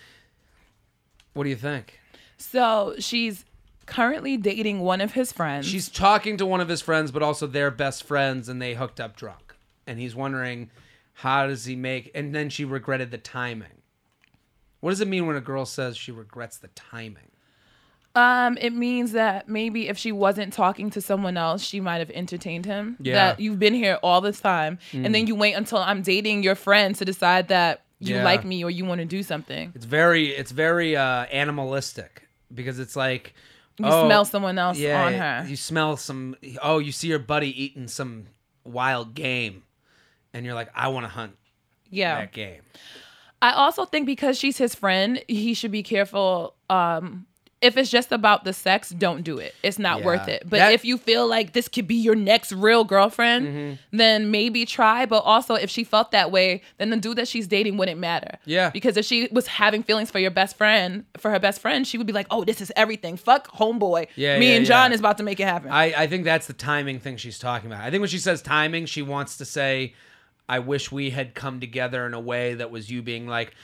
[1.35, 2.01] what do you think?
[2.37, 3.45] So she's
[3.87, 5.67] currently dating one of his friends.
[5.67, 8.99] She's talking to one of his friends, but also their best friends, and they hooked
[8.99, 9.44] up drunk.
[9.87, 10.70] And he's wondering,
[11.14, 12.11] how does he make?
[12.14, 13.83] And then she regretted the timing.
[14.81, 17.31] What does it mean when a girl says she regrets the timing?
[18.16, 22.11] Um, it means that maybe if she wasn't talking to someone else, she might have
[22.11, 22.97] entertained him.
[23.01, 23.12] Yeah.
[23.12, 23.14] Mm.
[23.14, 26.55] That you've been here all this time, and then you wait until I'm dating your
[26.55, 28.25] friend to decide that you Yeah.
[28.25, 29.73] like me or you want to do something.
[29.75, 33.35] It's very, it's very uh, animalistic because it's like
[33.79, 35.47] You oh, smell someone else yeah, on her.
[35.49, 36.37] You smell some.
[36.62, 38.27] Oh, you see your buddy eating some
[38.62, 39.64] wild game,
[40.35, 41.37] and you're like, I want to hunt
[41.88, 42.16] yeah.
[42.20, 42.61] that game.
[43.40, 46.55] I also think because she's his friend, he should be careful.
[46.70, 47.27] Um,
[47.61, 49.55] if it's just about the sex, don't do it.
[49.62, 50.05] It's not Yeah.
[50.05, 50.42] worth it.
[50.44, 54.66] But That- if you feel like this could be your next real girlfriend, then maybe
[54.66, 55.07] try.
[55.07, 58.38] But also, if she felt that way, then the dude that she's dating wouldn't matter.
[58.44, 58.68] Yeah.
[58.68, 61.97] Because if she was having feelings for your best friend, for her best friend, she
[61.97, 63.16] would be like, "Oh, this is everything.
[63.16, 64.09] Fuck homeboy.
[64.14, 64.94] Yeah, Me yeah, and John yeah.
[64.94, 67.70] is about to make it happen." I, I think that's the timing thing she's talking
[67.70, 67.83] about.
[67.83, 69.94] I think when she says timing, she wants to say,
[70.49, 73.55] I wish we had come together in a way that was you being like,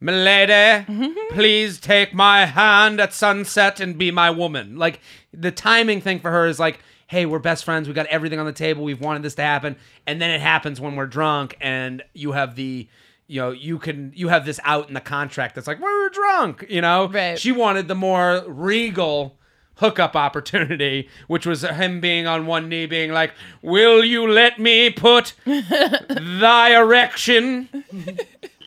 [0.00, 1.34] Milady, mm-hmm.
[1.34, 4.76] please take my hand at sunset and be my woman.
[4.76, 5.00] Like
[5.32, 7.86] the timing thing for her is like, hey, we're best friends.
[7.86, 8.82] We got everything on the table.
[8.82, 9.76] We've wanted this to happen.
[10.06, 12.88] And then it happens when we're drunk and you have the
[13.26, 16.66] you know, you can you have this out in the contract that's like, we're drunk,
[16.68, 17.08] you know?
[17.08, 17.38] Right.
[17.38, 19.38] She wanted the more regal
[19.80, 24.90] hookup opportunity, which was him being on one knee, being like, Will you let me
[24.90, 27.68] put thy erection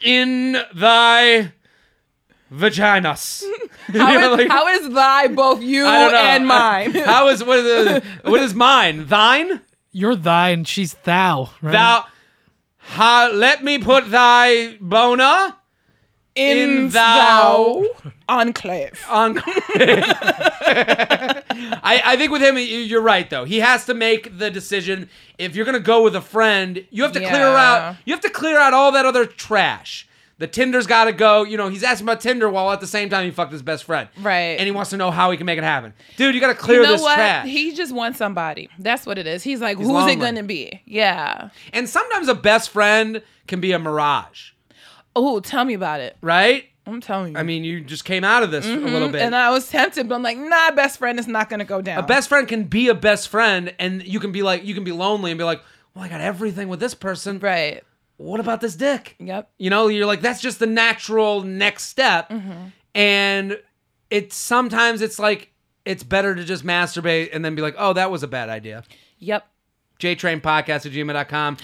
[0.03, 1.51] in thy
[2.51, 3.43] vaginas?
[3.93, 6.17] how, You know, is, like- how is thy both you I don't know.
[6.19, 6.91] and mine?
[6.93, 9.07] How is what is, uh, what is mine?
[9.07, 9.61] Thine?
[9.91, 11.51] You're thine, she's thou.
[11.61, 11.71] Right?
[11.73, 12.05] Thou
[12.79, 15.57] ha, let me put thy bona
[16.35, 17.85] in thou
[18.27, 19.05] enclave.
[19.09, 19.37] on
[20.65, 25.09] I, I think with him you- you're right though he has to make the decision
[25.37, 28.29] if you're gonna go with a friend you have to clear out you have to
[28.29, 30.07] clear out all that other trash
[30.39, 33.25] the tinder's gotta go you know he's asking about tinder while at the same time
[33.25, 34.57] he fucked his best friend Right.
[34.57, 36.79] and he wants to know how he can make it happen dude you gotta clear
[36.79, 37.15] you know this what?
[37.15, 38.69] trash He just wants somebody.
[38.79, 39.43] That's what it is.
[39.43, 40.81] He's like, He's who's it gonna be?
[40.85, 41.49] Yeah.
[41.71, 44.51] and sometimes a best friend can be a mirage
[45.15, 46.17] Oh, tell me about it.
[46.21, 47.39] right I'm telling you.
[47.39, 49.17] I mean, you just came out of this a little bit.
[49.17, 49.25] Mm-hmm.
[49.27, 52.03] and I was tempted, but I'm like, nah, best friend is not gonna go down.
[52.03, 54.83] a best friend can be a best friend, and you can be like, you can
[54.83, 55.61] be lonely and be like,
[55.93, 57.39] well, I got everything with this person.
[57.39, 57.83] right.
[58.17, 59.15] What about this dick?
[59.19, 59.49] Yep.
[59.57, 62.29] You know, you're like, that's just the natural next step.
[62.29, 62.67] Mm-hmm.
[62.93, 63.59] And
[64.09, 65.51] it's sometimes it's like,
[65.83, 68.83] it's better to just masturbate and then be like, oh, that was a bad idea.
[69.17, 69.47] Yep.
[69.99, 71.57] JTrainPodcast at gmail.com.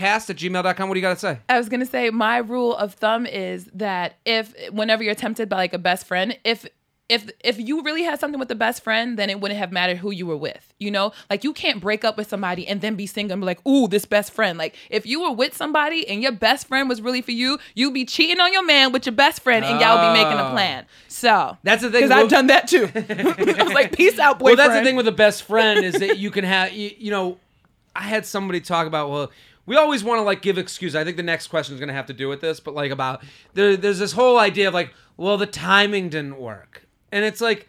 [0.00, 0.88] JTrainPodcast at gmail.com.
[0.88, 1.38] What do you got to say?
[1.48, 5.56] I was gonna say my rule of thumb is that if whenever you're tempted by
[5.56, 6.66] like a best friend, if
[7.08, 9.96] if if you really had something with the best friend, then it wouldn't have mattered
[9.96, 10.72] who you were with.
[10.78, 13.46] You know, like you can't break up with somebody and then be single and be
[13.46, 16.88] like, "Ooh, this best friend." Like if you were with somebody and your best friend
[16.88, 19.80] was really for you, you'd be cheating on your man with your best friend, and
[19.80, 20.52] y'all be making a Oh.
[20.52, 20.86] plan.
[21.08, 22.88] So That's the thing, because I've done that too.
[22.94, 25.94] I was like, "Peace out, boyfriend." Well, that's the thing with a best friend is
[25.96, 27.38] that you can have you, you know.
[27.94, 29.32] I had somebody talk about well.
[29.70, 30.96] We always want to like give excuses.
[30.96, 32.90] I think the next question is going to have to do with this, but like
[32.90, 33.22] about
[33.54, 37.68] there, there's this whole idea of like, well, the timing didn't work, and it's like,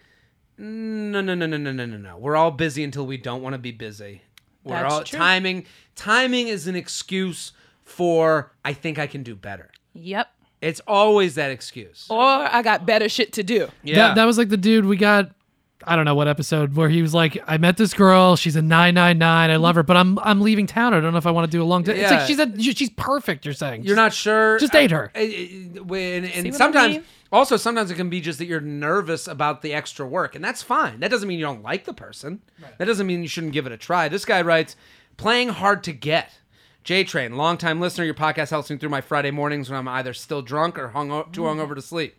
[0.58, 2.18] no, no, no, no, no, no, no, no.
[2.18, 4.24] We're all busy until we don't want to be busy.
[4.64, 5.20] We're That's all true.
[5.20, 5.68] timing.
[5.96, 7.52] Timing is an excuse
[7.84, 9.70] for I think I can do better.
[9.94, 10.28] Yep.
[10.60, 12.08] It's always that excuse.
[12.10, 13.68] Or I got better shit to do.
[13.84, 15.30] Yeah, That, that was like the dude we got.
[15.86, 18.36] I don't know what episode where he was like, "I met this girl.
[18.36, 19.50] She's a nine nine nine.
[19.50, 20.94] I love her, but I'm I'm leaving town.
[20.94, 22.17] I don't know if I want to do a long day." It's Yeah.
[22.20, 23.46] like she's a she's perfect.
[23.46, 24.58] You're saying You're not sure.
[24.60, 25.12] Just date her.
[25.15, 27.04] Uh, uh, when- and what I sometimes, mean?
[27.32, 30.62] also sometimes it can be just that you're nervous about the extra work, and that's
[30.62, 31.00] fine.
[31.00, 32.41] That doesn't mean you don't like the person.
[32.78, 34.08] That doesn't mean you shouldn't give it a try.
[34.10, 34.76] This guy writes,
[35.17, 36.32] "Playing hard to get."
[36.84, 38.06] J Train, longtime listener.
[38.06, 41.10] Your podcast helps me through my Friday mornings when I'm either still drunk or hung
[41.32, 42.15] too hungover to sleep.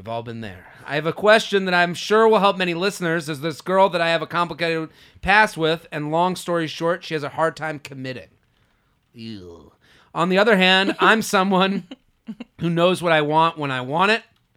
[0.00, 0.64] We've all been there.
[0.86, 3.28] I have a question that I'm sure will help many listeners.
[3.28, 4.88] Is this girl that I have a complicated
[5.20, 8.28] past with, and long story short, she has a hard time committing.
[9.12, 9.72] Ew.
[10.14, 11.86] On the other hand, I'm someone
[12.60, 14.22] who knows what I want when I want it.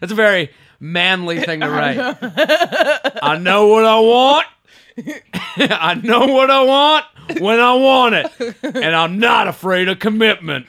[0.00, 1.98] That's a very manly thing to write.
[3.22, 4.46] I know what I want.
[5.56, 7.04] I know what I want
[7.40, 8.26] when I want it,
[8.62, 10.66] and I'm not afraid of commitment.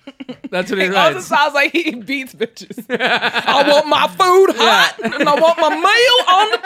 [0.50, 2.86] That's what he It also sounds like he beats bitches.
[2.90, 6.60] I want my food hot and I want my meal on the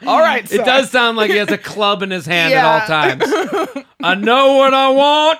[0.00, 0.08] table.
[0.08, 0.64] All right, It son.
[0.66, 2.66] does sound like he has a club in his hand Yeah.
[2.66, 3.84] at all times.
[4.02, 5.38] I know what I want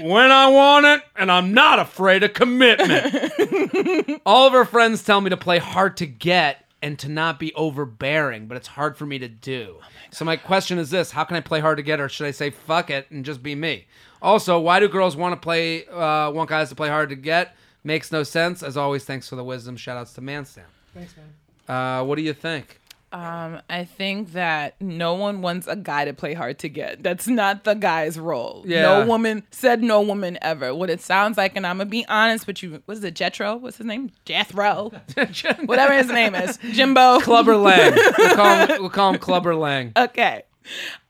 [0.00, 4.20] when I want it, and I'm not afraid of commitment.
[4.26, 7.52] all of her friends tell me to play hard to get and to not be
[7.54, 9.78] overbearing, but it's hard for me to do.
[10.10, 12.30] so my question is this: How can I play hard to get, or should I
[12.30, 13.86] say fuck it and just be me?
[14.20, 15.86] Also, why do girls want to play?
[15.86, 17.56] Uh, want guys to play hard to get?
[17.84, 18.62] Makes no sense.
[18.62, 19.76] As always, thanks for the wisdom.
[19.76, 20.62] Shoutouts to ManSamp.
[20.94, 21.76] Thanks, man.
[21.76, 22.77] Uh, what do you think?
[23.10, 27.02] Um, I think that no one wants a guy to play hard to get.
[27.02, 28.64] That's not the guy's role.
[28.66, 28.82] Yeah.
[28.82, 30.74] No woman said no woman ever.
[30.74, 32.82] What it sounds like, and I'm gonna be honest with you.
[32.84, 33.56] What is it, Jethro?
[33.56, 34.10] What's his name?
[34.26, 34.90] Jethro.
[35.64, 36.58] Whatever his name is.
[36.72, 37.20] Jimbo.
[37.20, 37.96] Clubber Lang.
[38.18, 39.92] We'll call him, we'll call him Clubber Lang.
[39.96, 40.42] okay.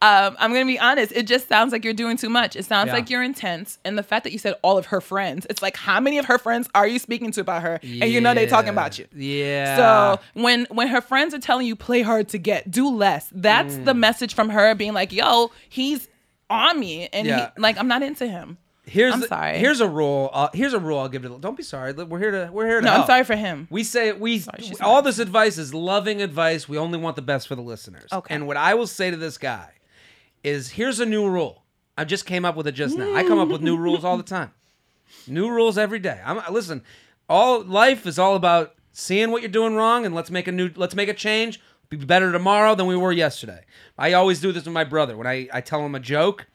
[0.01, 1.13] Um, I'm gonna be honest.
[1.13, 2.57] It just sounds like you're doing too much.
[2.57, 2.95] It sounds Yeah.
[2.95, 5.77] like you're intense, and the fact that you said all of her friends, it's like
[5.77, 8.47] how many of her friends are you speaking to about her, and you know they're
[8.49, 9.07] talking about you.
[9.15, 9.77] Yeah.
[9.77, 13.29] So when when her friends are telling you play hard to get, do less.
[13.33, 13.99] That's the Mm.
[13.99, 16.09] message from her being like, "Yo, he's
[16.51, 17.51] on me," and Yeah.
[17.57, 18.59] he, like I'm not into him.
[18.89, 19.59] Here's I'm the- sorry.
[19.59, 20.31] Here's a rule.
[20.33, 20.99] Uh, here's a rule.
[20.99, 21.31] I'll give it.
[21.31, 21.93] A, don't be sorry.
[21.93, 22.51] We're here to.
[22.53, 22.87] We're here to.
[22.87, 23.69] No, I'm sorry for him.
[23.71, 26.69] We say we she's all this advice is loving advice.
[26.69, 28.13] We only want the best for the listeners.
[28.13, 28.35] Okay.
[28.35, 29.71] And what I will say to this guy
[30.43, 31.65] is, here's a new rule.
[31.97, 33.15] I just came up with it just now.
[33.15, 34.53] I come up with new rules all the time.
[35.27, 36.21] New rules every day.
[36.25, 36.83] I'm listen.
[37.29, 40.71] All life is all about seeing what you're doing wrong and let's make a new.
[40.77, 41.61] Let's make a change.
[41.91, 43.65] Be better tomorrow than we were yesterday.
[43.97, 46.47] I always do this with my brother when I, I tell him a joke,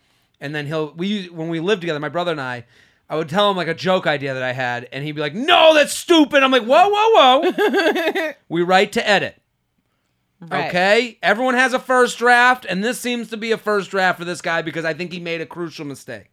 [0.44, 2.66] and then he'll we when we lived together, my brother and I.
[3.10, 5.34] I would tell him like a joke idea that I had, and he'd be like,
[5.34, 9.42] "No, that's stupid." I'm like, "Whoa, whoa, whoa!" we write to edit.
[10.42, 10.68] Right.
[10.68, 14.26] Okay, everyone has a first draft, and this seems to be a first draft for
[14.26, 16.32] this guy because I think he made a crucial mistake.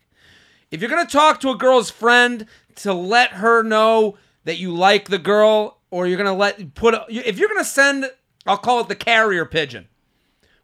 [0.70, 2.46] If you're gonna talk to a girl's friend
[2.76, 7.04] to let her know that you like the girl, or you're gonna let put, a,
[7.08, 8.10] if you're gonna send,
[8.46, 9.86] I'll call it the carrier pigeon.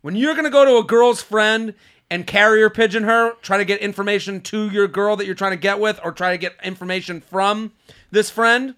[0.00, 1.74] When you're gonna go to a girl's friend
[2.11, 5.57] and carrier pigeon her, try to get information to your girl that you're trying to
[5.57, 7.73] get with, or try to get information from
[8.11, 8.75] this friend,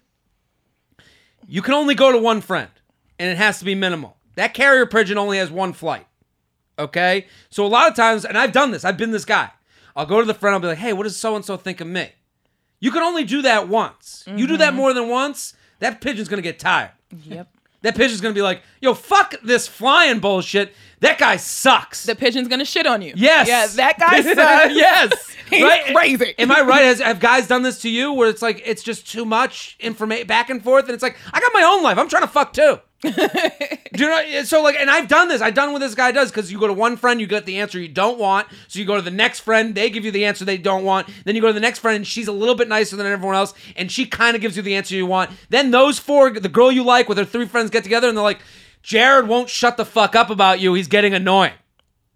[1.47, 2.69] you can only go to one friend,
[3.17, 4.17] and it has to be minimal.
[4.35, 6.07] That carrier pigeon only has one flight.
[6.77, 7.27] Okay?
[7.49, 9.51] So a lot of times, and I've done this, I've been this guy.
[9.95, 11.81] I'll go to the friend, I'll be like, hey, what does so and so think
[11.81, 12.11] of me?
[12.79, 14.23] You can only do that once.
[14.27, 14.77] You do that mm-hmm.
[14.77, 16.91] more than once, that pigeon's gonna get tired.
[17.25, 17.49] Yep.
[17.81, 20.73] That pigeon's gonna be like, yo, fuck this flying bullshit.
[21.01, 22.03] That guy sucks.
[22.05, 23.13] The pigeon's gonna shit on you.
[23.15, 23.47] yes.
[23.47, 24.75] Yeah, that guy sucks.
[24.75, 25.35] yes.
[25.49, 26.35] He's crazy.
[26.37, 26.83] Am I right?
[26.83, 30.27] Has, have guys done this to you where it's like it's just too much information
[30.27, 31.97] back and forth, and it's like I got my own life.
[31.97, 32.79] I'm trying to fuck too.
[33.01, 34.43] Do you know?
[34.43, 35.41] So like, and I've done this.
[35.41, 37.59] I've done what this guy does because you go to one friend, you get the
[37.59, 38.47] answer you don't want.
[38.67, 41.09] So you go to the next friend, they give you the answer they don't want.
[41.23, 43.35] Then you go to the next friend, and she's a little bit nicer than everyone
[43.35, 45.31] else, and she kind of gives you the answer you want.
[45.49, 48.23] Then those four, the girl you like with her three friends get together, and they're
[48.23, 48.41] like,
[48.89, 50.73] Jared won't shut the fuck up about you.
[50.73, 51.53] He's getting annoying.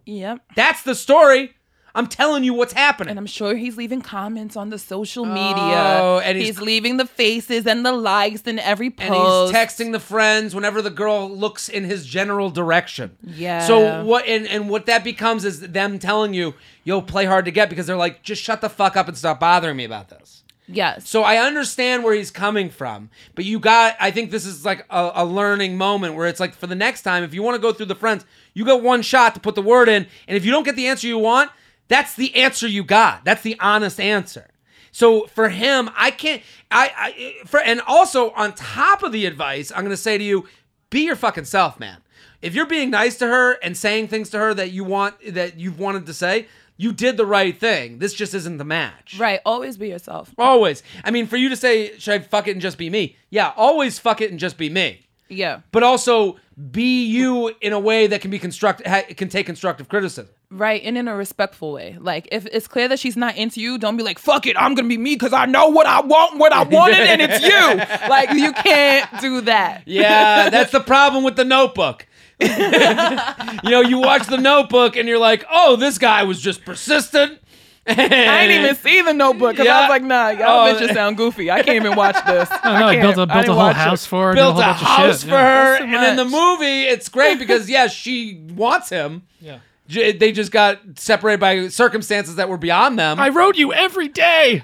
[0.07, 0.39] Yep.
[0.55, 1.53] That's the story.
[1.93, 3.11] I'm telling you what's happening.
[3.11, 5.99] And I'm sure he's leaving comments on the social oh, media.
[6.01, 9.53] Oh, and he's, he's- leaving the faces and the likes in every post.
[9.53, 13.17] and he's texting the friends whenever the girl looks in his general direction.
[13.21, 13.67] Yeah.
[13.67, 17.51] So what and, and what that becomes is them telling you, yo, play hard to
[17.51, 20.42] get because they're like, just shut the fuck up and stop bothering me about this.
[20.75, 21.09] Yes.
[21.09, 23.95] So I understand where he's coming from, but you got.
[23.99, 27.03] I think this is like a, a learning moment where it's like for the next
[27.03, 29.55] time, if you want to go through the friends, you got one shot to put
[29.55, 31.51] the word in, and if you don't get the answer you want,
[31.87, 33.23] that's the answer you got.
[33.25, 34.49] That's the honest answer.
[34.91, 36.41] So for him, I can't.
[36.71, 40.47] I, I for and also on top of the advice, I'm gonna say to you,
[40.89, 41.97] be your fucking self, man.
[42.41, 45.57] If you're being nice to her and saying things to her that you want that
[45.57, 47.99] you've wanted to say, you did the right thing.
[47.99, 49.17] This just isn't the match.
[49.19, 49.39] right.
[49.45, 50.33] Always be yourself.
[50.37, 50.83] Always.
[51.03, 53.15] I mean, for you to say, should I fuck it and just be me?
[53.29, 55.01] Yeah, always fuck it and just be me.
[55.29, 55.61] Yeah.
[55.71, 56.37] But also
[56.71, 60.27] be you in a way that can be construct ha- can take constructive criticism.
[60.51, 60.83] Right.
[60.83, 61.97] And in a respectful way.
[61.99, 64.55] Like, if it's clear that she's not into you, don't be like, fuck it.
[64.55, 67.21] I'm going to be me because I know what I want, what I wanted, and
[67.23, 68.07] it's you.
[68.07, 69.83] Like, you can't do that.
[69.87, 72.05] Yeah, that's the problem with the notebook.
[73.63, 77.39] you know, you watch the notebook and you're like, oh, this guy was just persistent.
[77.87, 80.73] I didn't even see the notebook because I was like, nah, y'all Oh.
[80.73, 81.51] bitches sound goofy.
[81.51, 82.49] I can't even watch this.
[82.63, 82.87] I don't know.
[82.87, 83.79] I built a, built a whole watch it.
[83.79, 84.33] house for her.
[84.33, 85.65] built did a a whole bunch of house shit, for yeah.
[85.65, 89.23] her, That's and in the movie, it's great because yeah, she wants him.
[89.41, 89.59] Yeah.
[89.89, 93.19] J- They just got separated by circumstances that were beyond them.
[93.19, 94.61] I wrote you every day.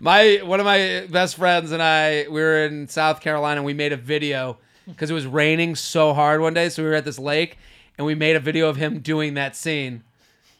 [0.00, 3.74] my one of my best friends and I we were in South Carolina and we
[3.74, 7.04] made a video because it was raining so hard one day so we were at
[7.04, 7.58] this lake
[7.96, 10.02] and we made a video of him doing that scene.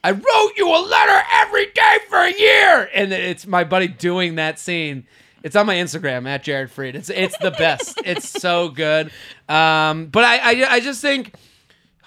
[0.03, 4.35] I wrote you a letter every day for a year and it's my buddy doing
[4.35, 5.05] that scene.
[5.43, 6.95] It's on my Instagram at Jared Freid.
[6.95, 8.01] It's it's the best.
[8.05, 9.11] it's so good.
[9.47, 11.33] Um, but I, I I just think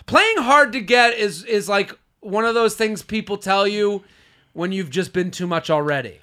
[0.06, 4.04] playing hard to get is is like one of those things people tell you
[4.52, 6.20] when you've just been too much already.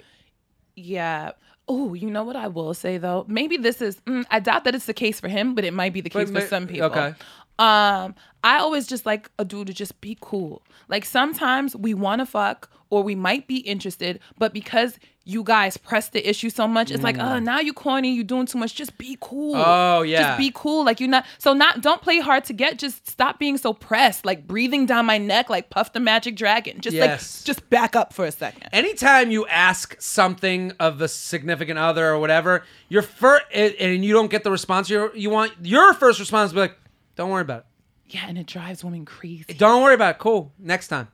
[0.76, 1.32] Yeah.
[1.72, 3.24] Oh, you know what I will say though?
[3.28, 3.96] Maybe this is.
[4.00, 6.28] Mm, I doubt that it's the case for him, but it might be the case
[6.28, 6.86] But for some people.
[6.86, 7.14] okay.
[7.60, 10.62] Um, I always just like a dude to just be cool.
[10.88, 14.98] Like sometimes we want to fuck or we might be interested, but because
[15.30, 18.46] you guys press the issue so much, it's like, oh, now you corny, you doing
[18.46, 18.74] too much.
[18.74, 19.54] Just be cool.
[19.54, 19.62] Mm.
[19.66, 20.22] Oh, yeah.
[20.22, 20.84] Just be cool.
[20.84, 21.24] Like you're not.
[21.38, 21.80] So not.
[21.80, 22.78] Don't play hard to get.
[22.78, 24.26] Just stop being so pressed.
[24.26, 26.80] Like breathing down my neck, like Puff the Magic Dragon.
[26.80, 27.40] Just Yes.
[27.40, 28.68] like, just back up for a second.
[28.72, 34.30] anytime you ask something of the significant other or whatever, your first and you don't
[34.30, 36.76] get the response you you want, your first response is be like,
[37.16, 37.66] "Don't worry about it.
[38.14, 39.44] Yeah, and it drives women crazy.
[39.56, 40.18] Don't worry about it.
[40.18, 40.52] Cool.
[40.58, 41.08] Next time."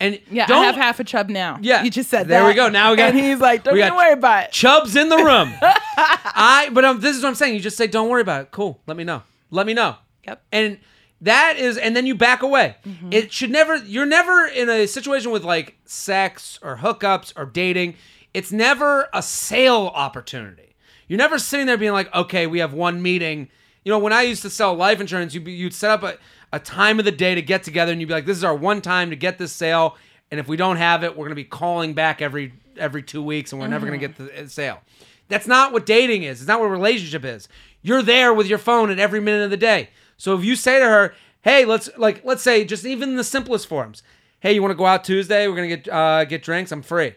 [0.00, 1.58] And Yeah, don't, I have half a chub now.
[1.60, 2.28] Yeah, you just said that.
[2.28, 2.48] there that.
[2.48, 2.68] we go.
[2.70, 4.52] Now we got- And he's like, don't we even worry about it.
[4.52, 5.52] Chubbs in the room.
[5.62, 7.54] I but um, this is what I'm saying.
[7.54, 8.80] You just say, "Don't worry about it." Cool.
[8.86, 9.22] Let me know.
[9.50, 9.96] Let me know.
[10.26, 10.42] Yep.
[10.52, 10.78] And
[11.20, 12.76] that is, and then you back away.
[12.86, 13.12] Mm-hmm.
[13.12, 13.76] It should never.
[13.76, 17.96] You're never in a situation with like sex or hookups or dating.
[18.32, 20.76] It's never a sale opportunity.
[21.08, 23.48] You're never sitting there being like, "Okay, we have one meeting."
[23.84, 26.18] You know, when I used to sell life insurance, you'd, be, you'd set up a,
[26.52, 28.54] a time of the day to get together, and you'd be like, "This is our
[28.54, 29.96] one time to get this sale."
[30.30, 33.52] And if we don't have it, we're gonna be calling back every every two weeks,
[33.52, 34.80] and we're never gonna get the uh, sale.
[35.28, 36.40] That's not what dating is.
[36.40, 37.48] It's not what a relationship is.
[37.82, 39.90] You're there with your phone at every minute of the day.
[40.16, 43.66] So if you say to her, "Hey, let's like let's say just even the simplest
[43.66, 44.02] forms,
[44.40, 45.46] hey, you want to go out Tuesday?
[45.46, 46.72] We're gonna get uh, get drinks.
[46.72, 47.14] I'm free."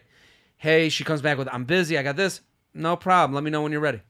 [0.56, 1.98] Hey, she comes back with, "I'm busy.
[1.98, 2.40] I got this."
[2.72, 3.34] No problem.
[3.34, 4.00] Let me know when you're ready.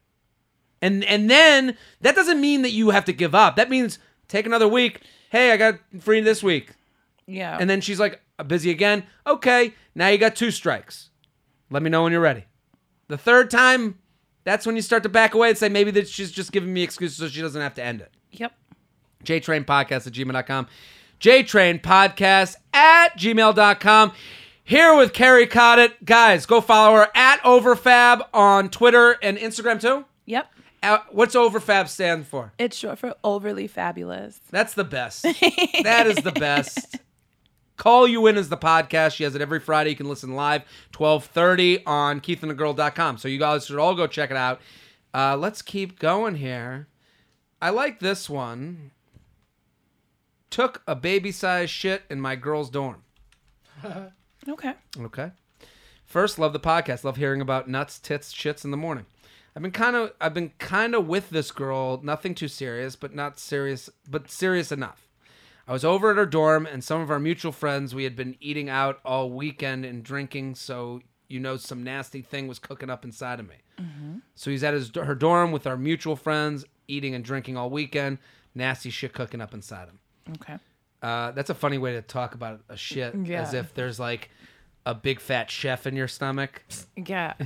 [0.81, 3.55] And and then that doesn't mean that you have to give up.
[3.55, 5.01] That means take another week.
[5.35, 6.71] Hey, I got free this week.
[7.27, 7.57] Yeah.
[7.59, 9.03] And then she's like, busy again.
[9.27, 11.09] Okay, now you got two strikes.
[11.69, 12.45] Let me know when you're ready.
[13.09, 13.99] The third time,
[14.45, 16.83] that's when you start to back away and say maybe that she's just giving me
[16.83, 18.13] excuses so she doesn't have to end it.
[18.31, 18.53] yep.
[19.25, 20.67] JTrainPodcast at gmail.com.
[21.19, 24.11] JTrainPodcast at gmail.com.
[24.63, 26.05] Here with Kerry Coddett.
[26.05, 30.05] Guys, go follow her at Overfab on Twitter and Instagram too.
[30.85, 32.53] Uh, what's Overfab stand for?
[32.59, 34.39] It's short for overly fabulous.
[34.51, 35.23] That's the best.
[35.83, 36.97] that is the best.
[37.75, 39.15] Call You In is the podcast.
[39.15, 39.89] She has it every Friday.
[39.89, 40.61] You can listen live,
[40.95, 43.17] 1230 on keithandthegirl.com.
[43.17, 44.61] So you guys should all go check it out.
[45.13, 46.87] Uh, let's keep going here.
[47.61, 48.91] I like this one.
[50.51, 53.03] Took a baby-sized shit in my girl's dorm.
[54.47, 54.73] Okay.
[54.99, 55.31] Okay.
[56.05, 57.03] First, love the podcast.
[57.03, 59.07] Love hearing about nuts, tits, shits in the morning.
[59.55, 63.15] I've been kind of I've been kind of with this girl, nothing too serious, but
[63.15, 65.07] not serious, but serious enough.
[65.67, 68.35] I was over at her dorm and some of our mutual friends, we had been
[68.39, 73.03] eating out all weekend and drinking, so you know some nasty thing was cooking up
[73.03, 73.55] inside of me.
[74.35, 78.19] So he's at his her dorm with our mutual friends, eating and drinking all weekend,
[78.53, 79.99] nasty shit cooking up inside him.
[80.33, 80.57] Okay.
[81.01, 84.29] Uh, that's a funny way to talk about a shit, as if there's like
[84.85, 86.63] a big fat chef in your stomach.
[86.95, 87.33] Yeah.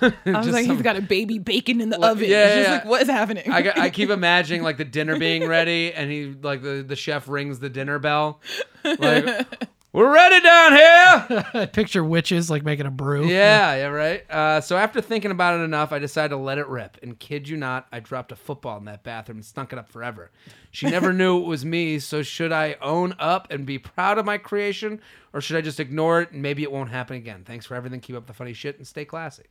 [0.00, 2.28] I was like, some- he's got a baby bacon in the Well, oven.
[2.28, 2.74] yeah, just yeah.
[2.74, 3.50] like, what is happening?
[3.52, 7.28] I, I keep imagining like the dinner being ready, and he like the, the chef
[7.28, 8.40] rings the dinner bell,
[8.84, 9.46] like
[9.92, 11.46] we're ready down here.
[11.54, 13.26] I picture witches like making a brew.
[13.26, 14.30] Yeah, yeah, right.
[14.30, 16.96] Uh, so after thinking about it enough, I decided to let it rip.
[17.02, 19.90] And kid you not, I dropped a football in that bathroom and stunk it up
[19.90, 20.30] forever.
[20.70, 21.98] She never knew it was me.
[21.98, 25.00] So should I own up and be proud of my creation,
[25.34, 27.44] or should I just ignore it and maybe it won't happen again?
[27.44, 28.00] Thanks for everything.
[28.00, 29.44] Keep up the funny shit and stay classy.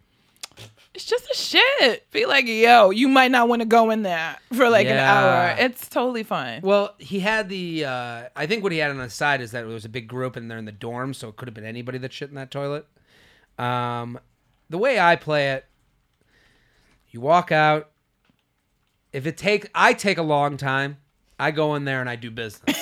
[0.94, 2.10] It's just a shit.
[2.12, 5.56] Be like, yo, you might not want to go in there for like an hour.
[5.58, 6.62] It's totally fine.
[6.62, 7.86] Well, he had the.
[7.86, 10.08] Uh, I think what he had on the side is that it was a big
[10.08, 12.36] group and they're in the dorm, so it could have been anybody that shit in
[12.36, 12.86] that toilet.
[13.58, 14.20] Um,
[14.70, 15.66] the way I play it,
[17.10, 17.90] you walk out.
[19.14, 20.98] If it take, I take a long time.
[21.38, 22.82] I go in there and I do business.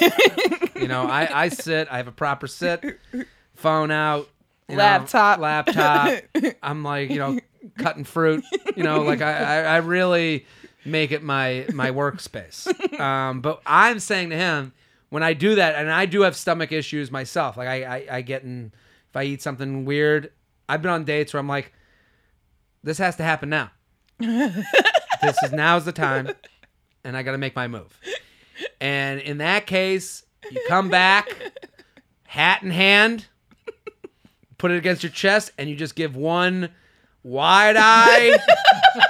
[0.75, 1.87] you know, I, I sit.
[1.89, 2.99] I have a proper sit.
[3.55, 4.27] Phone out.
[4.67, 5.39] you know, Laptop.
[5.39, 6.21] laptop.
[6.63, 7.39] I'm like, you know,
[7.77, 8.43] cutting fruit.
[8.75, 10.45] You know, like I, I, I really
[10.85, 12.67] make it my my workspace.
[12.99, 14.73] Um, but I'm saying to him,
[15.09, 17.55] when I do that, and I do have stomach issues myself.
[17.55, 18.73] Like I, I, I get in
[19.09, 20.33] if I eat something weird.
[20.67, 21.71] I've been on dates where I'm like,
[22.83, 23.71] this has to happen now.
[24.19, 26.31] this is now's the time,
[27.05, 27.97] and I got to make my move.
[28.81, 31.29] And in that case, you come back,
[32.23, 33.27] hat in hand,
[34.57, 36.69] put it against your chest, and you just give one
[37.29, 38.31] wide eye.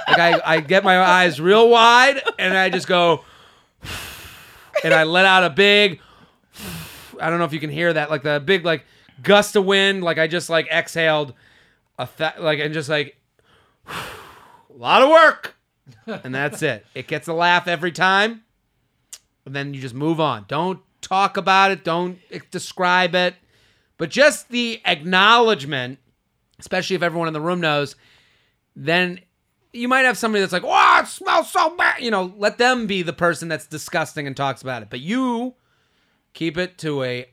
[0.08, 3.24] like I, I get my eyes real wide, and I just go,
[4.84, 6.00] and I let out a big.
[7.20, 8.84] I don't know if you can hear that, like the big like
[9.22, 10.02] gust of wind.
[10.02, 11.34] Like I just like exhaled,
[11.98, 13.16] a th- like and just like
[13.88, 13.92] a
[14.76, 15.56] lot of work,
[16.06, 16.86] and that's it.
[16.94, 18.42] It gets a laugh every time,
[19.44, 20.44] and then you just move on.
[20.48, 21.84] Don't talk about it.
[21.84, 22.18] Don't
[22.50, 23.34] describe it,
[23.96, 25.98] but just the acknowledgement,
[26.60, 27.96] especially if everyone in the room knows.
[28.76, 29.20] Then
[29.72, 32.86] you might have somebody that's like, "Wow, it smells so bad." You know, let them
[32.86, 34.90] be the person that's disgusting and talks about it.
[34.90, 35.54] But you
[36.32, 37.28] keep it to a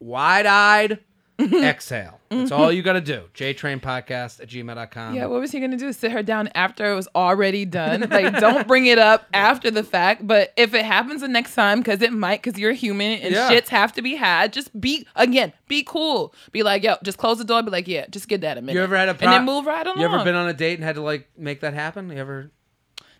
[0.00, 0.98] wide-eyed
[1.40, 2.20] exhale.
[2.28, 3.22] That's all you got to do.
[3.34, 5.14] JTrainPodcast at gmail.com.
[5.14, 5.92] Yeah, what was he gonna do?
[5.92, 8.06] Sit her down after it was already done?
[8.10, 10.26] Like, don't bring it up after the fact.
[10.26, 13.50] But if it happens the next time, because it might, because you're human and Yeah.
[13.50, 16.34] shits have to be had, just be again, be cool.
[16.52, 17.62] Be like, yo, just close the door.
[17.62, 18.74] Be like, yeah, just get that a minute.
[18.74, 19.98] You ever had a pro- and then move right along.
[19.98, 22.10] You ever been on a date and had to like make that happen?
[22.10, 22.50] You ever?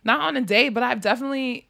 [0.05, 1.69] Not on a date, but I've definitely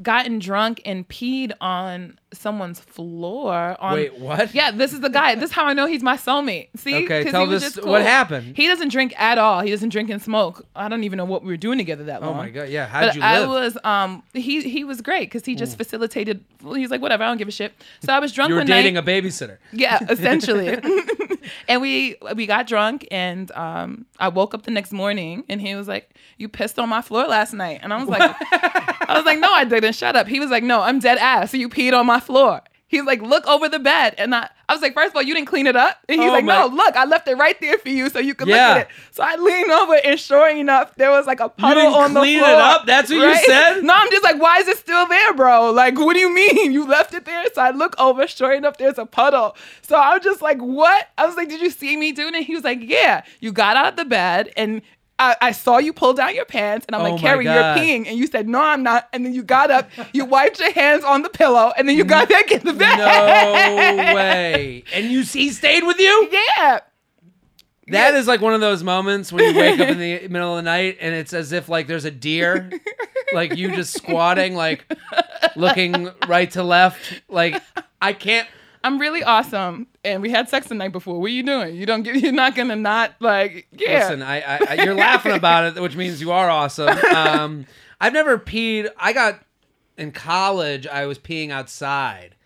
[0.00, 3.76] gotten drunk and peed on someone's floor.
[3.80, 4.54] On Wait, what?
[4.54, 5.34] Yeah, this is the guy.
[5.34, 6.68] This is how I know he's my soulmate.
[6.76, 7.04] See?
[7.04, 8.56] Okay, tell this- just what happened?
[8.56, 9.60] He doesn't drink at all.
[9.60, 10.64] He doesn't drink and smoke.
[10.76, 12.30] I don't even know what we were doing together that long.
[12.30, 12.68] Oh my god!
[12.68, 15.76] Yeah, how did But you I was um he he was great because he just
[15.76, 16.44] facilitated.
[16.74, 17.72] He's like whatever I don't give a shit.
[18.04, 19.08] So I was drunk you were dating night.
[19.08, 19.58] a babysitter.
[19.72, 20.78] Yeah, essentially.
[21.68, 25.74] and we we got drunk and um I woke up the next morning and he
[25.74, 28.20] was like, "You pissed on my floor last night." And I was like
[29.08, 29.94] I was like, "No, I didn't.
[29.94, 31.50] Shut up." He was like, "No, I'm dead ass.
[31.52, 34.72] So you peed on my floor." He's like, "Look over the bed." And I I
[34.74, 36.66] was like, first of all, you didn't clean it up." And he's Oh like, "No,
[36.72, 38.54] look, I left it right there for you so you could Yeah.
[38.54, 41.82] look at it." So I leaned over and sure enough, there was like a puddle
[41.82, 42.22] didn't on the floor.
[42.24, 42.86] clean it up?
[42.86, 43.82] That's what you said?
[43.84, 45.70] No, I'm just like, why is it still there, bro?
[45.70, 46.72] Like, what do you mean?
[46.72, 47.44] You left it there?
[47.54, 49.54] So I look over, sure enough, there's a puddle.
[49.82, 51.08] So I'm just like, what?
[51.18, 52.44] I was like, did you see me doing it?
[52.44, 53.22] He was like, yeah.
[53.40, 54.80] You got out of the bed and
[55.18, 58.06] I, I saw you pull down your pants, and I'm Oh like, Kerry, you're peeing.
[58.06, 59.08] And you said, no, I'm not.
[59.12, 62.04] And then you got up, you wiped your hands on the pillow, and then you
[62.04, 62.96] got back in the bed.
[62.98, 63.04] No
[64.14, 64.84] way!
[64.92, 66.28] And you, he stayed with you?
[66.30, 66.80] Yeah.
[67.90, 70.56] That is like one of those moments when you wake up in the middle of
[70.56, 72.70] the night and it's as if like there's a deer,
[73.32, 74.84] like you just squatting, like
[75.56, 77.22] looking right to left.
[77.28, 77.62] Like
[78.00, 78.46] I can't.
[78.84, 81.18] I'm really awesome, and we had sex the night before.
[81.20, 81.74] What are you doing?
[81.76, 82.16] You don't get.
[82.22, 83.66] You're not gonna not like.
[83.72, 84.00] Yeah.
[84.00, 86.96] Listen, I, I, I you're laughing about it, which means you are awesome.
[87.14, 87.66] Um,
[88.00, 88.88] I've never peed.
[88.96, 89.40] I got
[89.96, 90.86] in college.
[90.86, 92.36] I was peeing outside,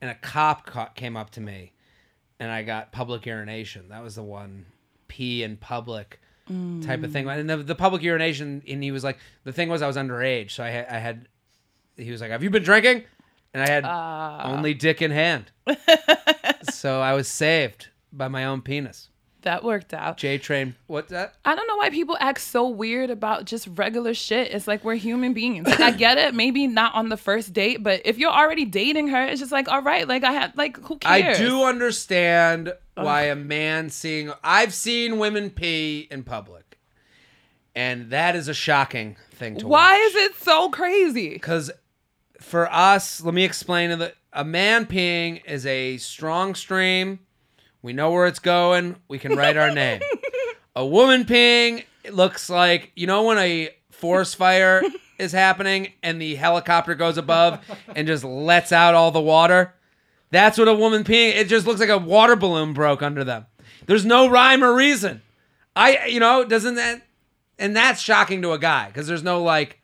[0.00, 1.72] and a cop ca- came up to me,
[2.38, 3.88] and I got public urination.
[3.88, 4.66] That was the one
[5.08, 6.20] pee in public
[6.82, 7.28] type of thing.
[7.28, 10.50] And the, the public urination, and he was like, the thing was I was underage,
[10.52, 11.28] so I had, I had.
[11.96, 13.04] He was like, "Have you been drinking?"
[13.52, 14.42] And I had uh.
[14.44, 15.50] only dick in hand,
[16.70, 19.08] so I was saved by my own penis.
[19.42, 20.18] that worked out.
[20.18, 20.76] J train.
[20.86, 21.34] What's that?
[21.44, 24.52] I don't know why people act so weird about just regular shit.
[24.52, 25.66] It's like we're human beings.
[25.66, 29.08] Like, I get it, maybe not on the first date, but if you're already dating
[29.08, 31.38] her, it's just like, all right, like I had, like who cares?
[31.38, 36.78] I do understand why a man seeing I've seen women pee in public.
[37.74, 41.30] And that is a shocking thing to Why is it so crazy?
[41.30, 41.70] Because
[42.50, 47.20] for us, let me explain the a man peeing is a strong stream.
[47.82, 48.96] We know where it's going.
[49.08, 50.02] We can write our name.
[50.76, 54.82] a woman peeing it looks like you know when a forest fire
[55.18, 57.60] is happening and the helicopter goes above
[57.94, 59.74] and just lets out all the water.
[60.30, 61.34] That's what a woman peeing.
[61.34, 63.46] It just looks like a water balloon broke under them.
[63.86, 65.22] There's no rhyme or reason.
[65.74, 67.02] I, you know, doesn't that,
[67.58, 69.79] and that's shocking to a guy because there's no like,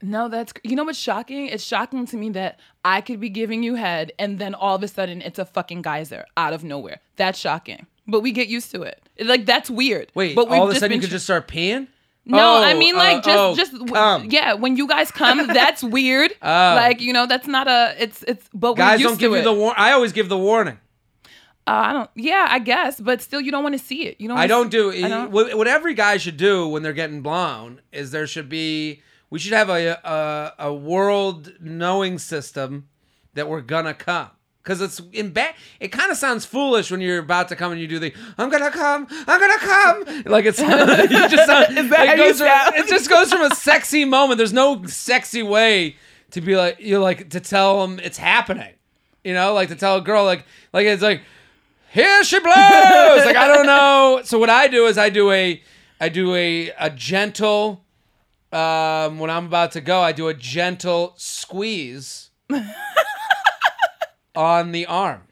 [0.00, 1.46] No, that's you know what's shocking?
[1.46, 4.82] It's shocking to me that I could be giving you head and then all of
[4.82, 7.00] a sudden it's a fucking geyser out of nowhere.
[7.16, 7.86] That's shocking.
[8.06, 9.02] But we get used to it.
[9.20, 10.12] Like that's weird.
[10.14, 11.88] wait, but all of a sudden you could just start peeing?
[12.24, 14.26] No, Oh, I mean like uh, just oh, just come.
[14.30, 16.30] yeah, when you guys come, that's weird.
[16.42, 16.46] Oh.
[16.76, 19.52] Like, you know, that's not a it's it's but Guys used don't give you the
[19.52, 19.72] war.
[19.76, 20.78] I always give the warning.
[21.66, 24.20] uh, I don't yeah, I guess, but still you don't want to see it.
[24.20, 26.82] You don't I don't do see- I don't- what, what every guy should do when
[26.82, 32.18] they're getting blown is there should be we should have a a, a world knowing
[32.18, 32.88] system
[33.34, 34.30] that we're gonna come.
[34.62, 37.80] Because it's in ba- it kind of sounds foolish when you're about to come and
[37.80, 40.24] you do the I'm gonna come I'm gonna come.
[40.26, 44.36] Like it's just sound, it, goes from, it just goes from a sexy moment.
[44.36, 45.96] There's no sexy way
[46.32, 48.74] to be like you like to tell them it's happening.
[49.24, 51.22] You know like to tell a girl like like it's like
[51.90, 53.24] here she blows.
[53.24, 54.20] Like i don't know.
[54.24, 55.62] So what i do is i do a
[55.98, 57.84] i do a a gentle
[58.52, 62.30] um when i'm about to go i do a gentle squeeze
[64.34, 65.22] on the arm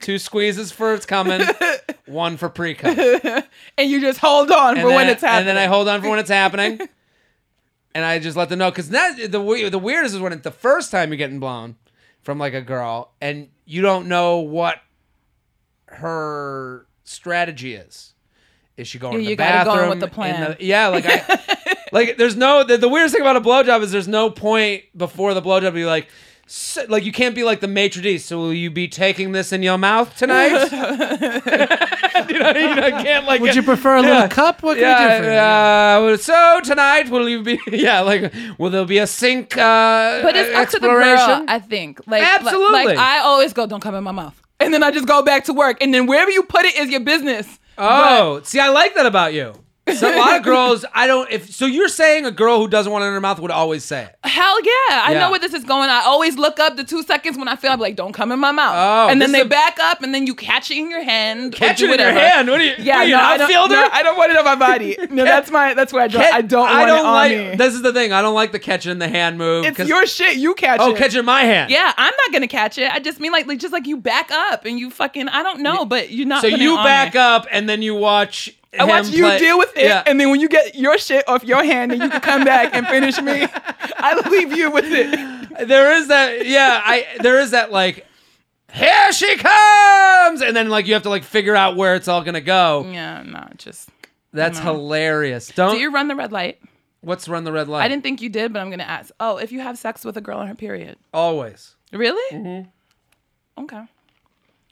[0.00, 1.40] two squeezes for it's coming
[2.06, 2.98] one for pre-cum
[3.78, 5.48] and you just hold on for when it's happening.
[5.48, 6.80] and then i hold on for when it's happening
[7.94, 10.90] and i just let them know because the the weirdest is when it's the first
[10.90, 11.76] time you're getting blown
[12.20, 14.80] from like a girl and you don't know what
[15.86, 18.14] her strategy is.
[18.76, 19.90] Is she going to the you gotta go bathroom?
[19.90, 20.56] with the in plan.
[20.60, 21.58] yeah, like I,
[21.92, 25.34] like there's no the, the weirdest thing about a blowjob is there's no point before
[25.34, 26.08] the blowjob to be like.
[26.46, 28.18] "So-" like you can't be like the maitre d.
[28.18, 30.50] So will you be taking this in your mouth tonight?
[32.28, 33.40] you know, you know, can't like.
[33.40, 34.08] Would you prefer a Yeah.
[34.12, 34.62] little cup?
[34.62, 35.34] What can you do for you?
[35.34, 37.58] yeah, uh, well, so tonight will you be?
[37.70, 39.56] Yeah, like will there be a sink?
[39.56, 42.00] Uh, But it's up to the girl, I think.
[42.00, 42.84] Like, like- Absolutely.
[42.86, 44.36] Like, I always go, don't come in my mouth.
[44.60, 45.78] And then I just go back to work.
[45.82, 47.46] And then wherever you put it is your business.
[47.78, 49.54] Oh, see, I like that about you.
[49.96, 51.28] So a lot of girls, I don't.
[51.30, 53.84] If so, you're saying a girl who doesn't want it in her mouth would always
[53.84, 54.16] say it.
[54.22, 54.70] Hell yeah.
[54.90, 55.18] I Yeah.
[55.18, 55.90] know where this is going.
[55.90, 58.38] I always look up the two seconds when I feel I'm like, don't come in
[58.38, 58.74] my mouth.
[58.76, 60.88] Oh, and then this they is a- back up and then you catch it in
[60.88, 61.54] your hand.
[61.54, 62.20] or Catch do it in your whatever.
[62.28, 62.48] hand.
[62.48, 62.74] What are you?
[62.78, 63.74] Yeah, what are you, no, an I don't, outfielder?
[63.74, 64.96] no, I don't want it on my body.
[65.10, 67.12] No, that's my that's where I don't Catch- I don't want I don't it on
[67.14, 67.32] like.
[67.36, 67.56] me.
[67.56, 68.12] This is the thing.
[68.12, 69.64] I don't like the catch it in the hand move.
[69.64, 70.36] it's 'cause- your shit.
[70.36, 70.84] You catch it.
[70.84, 70.96] Oh, it.
[70.96, 71.70] catch it in my hand.
[71.72, 72.88] Yeah, I'm not gonna catch it.
[72.90, 75.60] I just mean like, like just like you back up and you fucking I don't
[75.60, 76.42] know, but you're not.
[76.42, 77.20] So putting you it on back me.
[77.20, 78.54] up and then you watch.
[78.78, 80.02] I watch you play- deal with it, Yeah.
[80.06, 82.74] and then when you get your shit off your hand, then you can come back
[82.74, 83.46] and finish me.
[83.98, 85.68] I leave you with it.
[85.68, 86.46] there is that.
[86.46, 87.06] Yeah, I.
[87.20, 88.06] There is that like.
[88.72, 92.22] Here she comes, and then like you have to like figure out where it's all
[92.22, 92.86] gonna go.
[92.90, 93.90] Yeah, no, just.
[94.32, 95.48] That's hilarious.
[95.48, 95.74] Don't.
[95.74, 96.58] Do you run the red light?
[97.02, 97.82] what's run the red light?
[97.82, 99.12] I didn't think you did, but I'm gonna ask.
[99.20, 101.74] Oh, if you have sex with a girl on her period, Always.
[101.92, 102.34] really?
[102.36, 103.62] Mm-hmm.
[103.64, 103.82] Okay.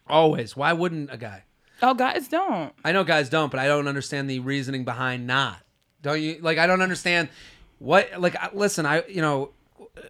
[0.08, 0.56] Always.
[0.56, 1.42] Why wouldn't a guy?
[1.82, 2.72] Oh, guys don't.
[2.84, 5.58] I know guys don't, but I don't understand the reasoning behind not.
[6.02, 6.38] Don't you?
[6.40, 7.28] Like I don't understand
[7.78, 8.08] what.
[8.18, 9.50] Like listen, I you know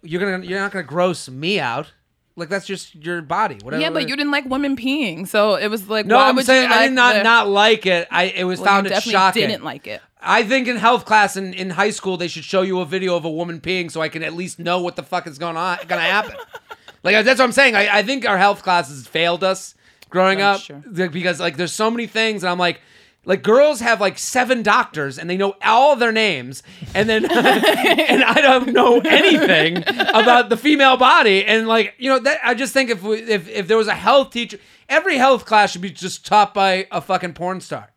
[0.03, 1.91] you're gonna you're not gonna gross me out.
[2.37, 3.57] Like that's just your body.
[3.61, 3.81] Whatever.
[3.81, 6.45] Yeah, but you didn't like women peeing, so it was like, No, why I'm would
[6.45, 8.07] saying you like I did not the- not like it.
[8.09, 9.47] I it was Well, found it definitely shocking.
[9.49, 10.01] Didn't like it.
[10.21, 13.15] I think in health class in, in high school they should show you a video
[13.17, 15.57] of a woman peeing so I can at least know what the fuck is going
[15.57, 16.35] on gonna happen.
[17.03, 17.75] like that's what I'm saying.
[17.75, 19.75] I, I think our health classes failed us
[20.11, 20.83] growing I'm up sure.
[21.09, 22.81] because like there's so many things and I'm like
[23.25, 26.61] like girls have like seven doctors and they know all their names
[26.93, 32.19] and then and I don't know anything about the female body and like you know
[32.19, 35.45] that I just think if we, if if there was a health teacher every health
[35.45, 37.91] class should be just taught by a fucking porn star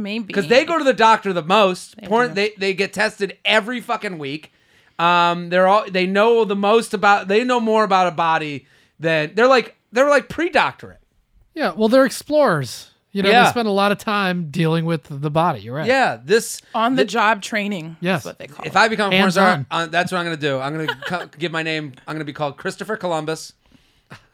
[0.00, 2.00] Maybe because they go to the doctor the most.
[2.04, 2.34] Porn, do.
[2.34, 4.52] they they get tested every fucking week.
[4.98, 7.28] Um, they're all they know the most about.
[7.28, 8.66] They know more about a body
[8.98, 10.99] than they're like they're like pre-doctorate.
[11.60, 12.90] Yeah, well, they're explorers.
[13.12, 13.44] You know, Yeah.
[13.44, 15.60] they spend a lot of time dealing with the body.
[15.60, 15.86] You're right.
[15.86, 17.96] Yeah, this on the job training.
[18.00, 18.20] Yes.
[18.20, 18.76] is what they call if it.
[18.78, 20.58] I become a porn Hands star, uh, that's what I'm gonna do.
[20.58, 21.92] I'm gonna co- give my name.
[22.06, 23.52] I'm gonna be called Christopher Columbus.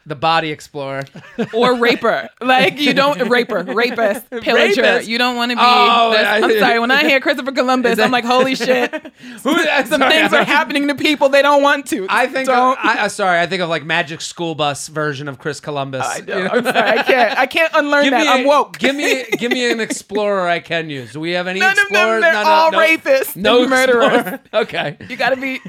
[0.07, 1.03] The Body Explorer.
[1.53, 2.29] or raper.
[2.41, 4.83] Like you don't raper, rapist, pillager.
[4.83, 5.09] Rapist?
[5.09, 5.63] You don't want to be.
[5.65, 6.79] Oh, that's- I'm sorry.
[6.79, 8.93] When I hear Christopher Columbus, I'm like, holy shit.
[9.43, 12.07] Who, Some things are happening to people they don't want to.
[12.09, 12.47] I think.
[12.49, 12.79] Don't.
[12.85, 16.07] I, I, sorry, I think of like Magic School Bus version of Chris Columbus.
[16.07, 16.43] I You know.
[16.45, 16.49] know?
[16.53, 16.79] I'm sorry.
[16.99, 17.39] I can't.
[17.39, 18.23] I can't unlearn Give that.
[18.23, 18.79] me, I'm woke.
[18.79, 21.13] give me, give me an explorer I can use.
[21.15, 22.79] Do we have any None of them, they're no, no, all no.
[22.79, 24.13] rapists No and murderers.
[24.13, 24.41] explorer.
[24.55, 24.97] Okay.
[25.09, 25.61] You gotta be.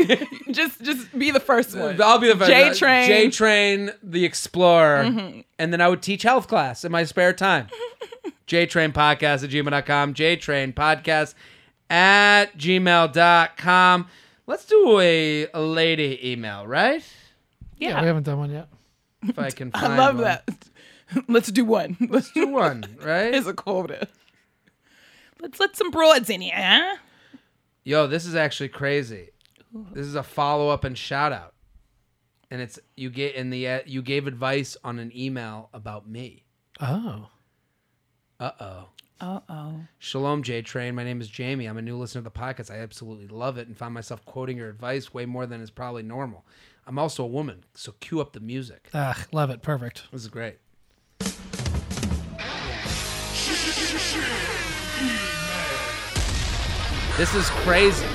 [0.52, 2.00] just, just be the first one.
[2.02, 2.50] I'll be the first.
[2.52, 3.08] J Train.
[3.08, 5.40] J Train, the Explorer, Mm-hmm.
[5.58, 7.68] and then I would teach health class in my spare time.
[8.46, 10.14] J Train Podcast at gmail.com.
[10.14, 11.34] J Train Podcast
[11.90, 14.08] at gmail.com.
[14.46, 17.04] Let's do a, a lady email, right?
[17.78, 18.70] Yeah, Yeah, we haven't done one yet.
[19.24, 20.24] If I can find I love one.
[20.26, 20.50] that.
[21.28, 21.96] Let's do one.
[22.10, 23.34] Let's Do one, right?
[23.34, 24.08] It's a quota.
[25.42, 26.98] Let's let some broads in here.
[27.84, 29.30] Yo, this is actually crazy.
[29.94, 31.54] This is a follow up and shout out,
[32.50, 36.44] and it's you get in the uh, you gave advice on an email about me.
[36.80, 37.28] Oh.
[38.40, 38.86] Uh oh.
[39.20, 39.80] Uh oh.
[40.00, 40.96] Shalom, J Train.
[40.96, 41.66] My name is Jamie.
[41.66, 42.72] I'm a new listener to the podcast.
[42.72, 46.04] I absolutely love it and find myself quoting your advice way more than is probably
[46.04, 46.46] normal.
[46.86, 48.90] I'm also a woman, so cue up the music.
[48.94, 49.62] Ah, love it.
[49.62, 50.04] Perfect.
[50.12, 50.58] This is great.
[57.18, 58.06] This is crazy.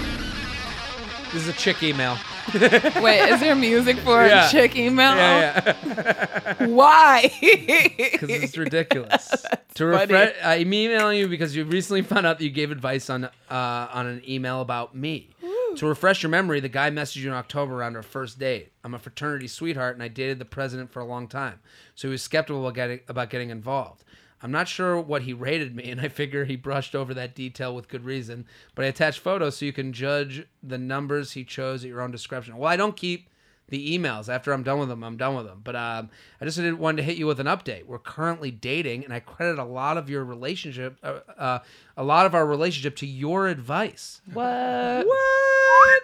[1.33, 2.19] This is a chick email.
[2.55, 4.47] Wait, is there music for Yeah.
[4.47, 5.17] a chick email?
[5.17, 6.67] Yeah, yeah.
[6.67, 7.33] Why?
[7.41, 9.31] because it's ridiculous.
[9.75, 13.25] to refresh, I'm emailing you because you recently found out that you gave advice on
[13.25, 15.31] uh, on an email about me.
[15.77, 18.73] To refresh your memory, the guy messaged you in October around our first date.
[18.85, 21.61] I'm a fraternity sweetheart, and I dated the president for a long time,
[21.95, 24.05] so he was skeptical about getting, about getting involved.
[24.43, 27.75] I'm not sure what he rated me, and I figure he brushed over that detail
[27.75, 28.47] with good reason.
[28.75, 32.11] But I attached photos so you can judge the numbers he chose at your own
[32.11, 32.57] discretion.
[32.57, 33.29] Well, I don't keep
[33.69, 35.03] the emails after I'm done with them.
[35.03, 35.61] I'm done with them.
[35.65, 37.87] But um, I just did wanted to hit you with an update.
[37.87, 41.59] We're currently dating, and I credit a lot of your relationship, uh, uh,
[41.97, 44.21] a lot of our relationship to your advice.
[44.33, 45.07] what?
[45.07, 46.03] What?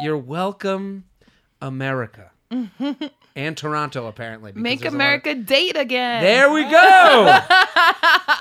[0.00, 1.04] You're welcome,
[1.60, 2.30] America,
[3.38, 4.52] and Toronto apparently.
[4.52, 6.22] Make there's a lot of- America date again.
[6.22, 6.68] There we go.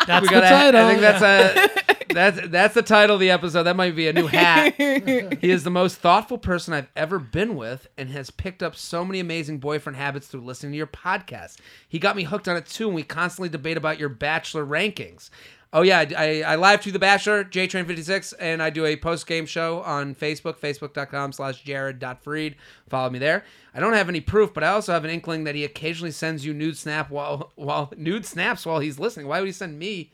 [0.07, 0.81] That's we the title.
[0.81, 3.63] I think that's a that's that's the title of the episode.
[3.63, 4.73] That might be a new hat.
[4.77, 9.03] he is the most thoughtful person I've ever been with, and has picked up so
[9.03, 11.57] many amazing boyfriend habits through listening to your podcast.
[11.89, 15.29] He got me hooked on it too, and we constantly debate about your Bachelor rankings.
[15.73, 19.45] Oh yeah, I, I, live to the Bachelor, JTrain56, and I do a post game
[19.45, 22.55] show on Facebook, facebook.com slash jared.freid.
[22.87, 23.43] Follow me there.
[23.73, 26.45] I don't have any proof, but I also have an inkling that he occasionally sends
[26.45, 29.27] you nude snap while while nude snaps while he's listening.
[29.27, 30.13] Why would he send me?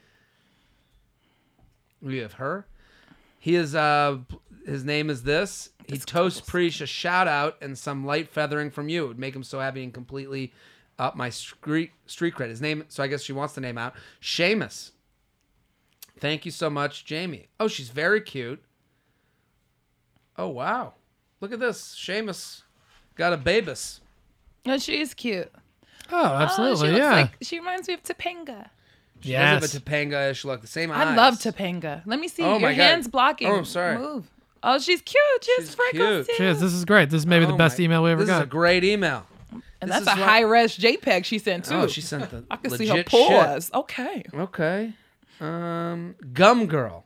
[2.02, 2.66] We have her.
[3.40, 4.18] He is uh
[4.66, 5.70] his name is this.
[5.88, 9.06] He toasts Preach a shout out and some light feathering from you.
[9.06, 10.52] It would make him so happy and completely
[10.98, 12.50] up my street street cred.
[12.50, 13.94] His name so I guess she wants the name out.
[14.20, 14.93] Seamus.
[16.24, 17.50] Thank you so much, Jamie.
[17.60, 18.64] Oh, she's very cute.
[20.38, 20.94] Oh wow.
[21.42, 21.82] Look at this.
[22.00, 22.62] Seamus
[23.16, 24.00] got a babus.
[24.66, 25.52] No, she's cute.
[26.10, 26.88] Oh, Oh, absolutely.
[26.88, 27.12] she looks yeah.
[27.12, 28.70] like she reminds me of Topanga.
[29.20, 29.62] She yes.
[29.62, 30.62] does have a Topanga-ish look.
[30.62, 31.08] The same eyes.
[31.08, 32.02] I love Topanga.
[32.06, 32.44] Let me see.
[32.44, 32.82] Oh Your my God.
[32.84, 33.50] hands blocking.
[33.50, 33.98] Oh, I'm sorry.
[33.98, 34.30] Move.
[34.64, 35.18] Oh, she's cute.
[35.42, 36.28] She has She's freckles cute.
[36.28, 36.34] too.
[36.38, 36.62] Cheers.
[36.62, 37.10] This is great.
[37.10, 38.28] This is maybe the Oh best my- email we ever got.
[38.38, 39.26] This is a great email.
[39.52, 41.76] and this that's a is why- high res JPEG she sent too.
[41.76, 43.30] Oh, she sent the I can see legit her shit.
[43.30, 43.72] pores.
[43.74, 44.24] Okay.
[44.34, 44.94] Okay.
[45.40, 47.06] Um, Gum Girl.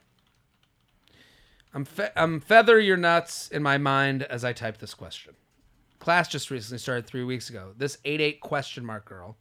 [1.73, 5.33] I'm fe- I'm feather your nuts in my mind as I type this question.
[5.99, 7.73] Class just recently started three weeks ago.
[7.77, 9.37] This eight eight question mark girl,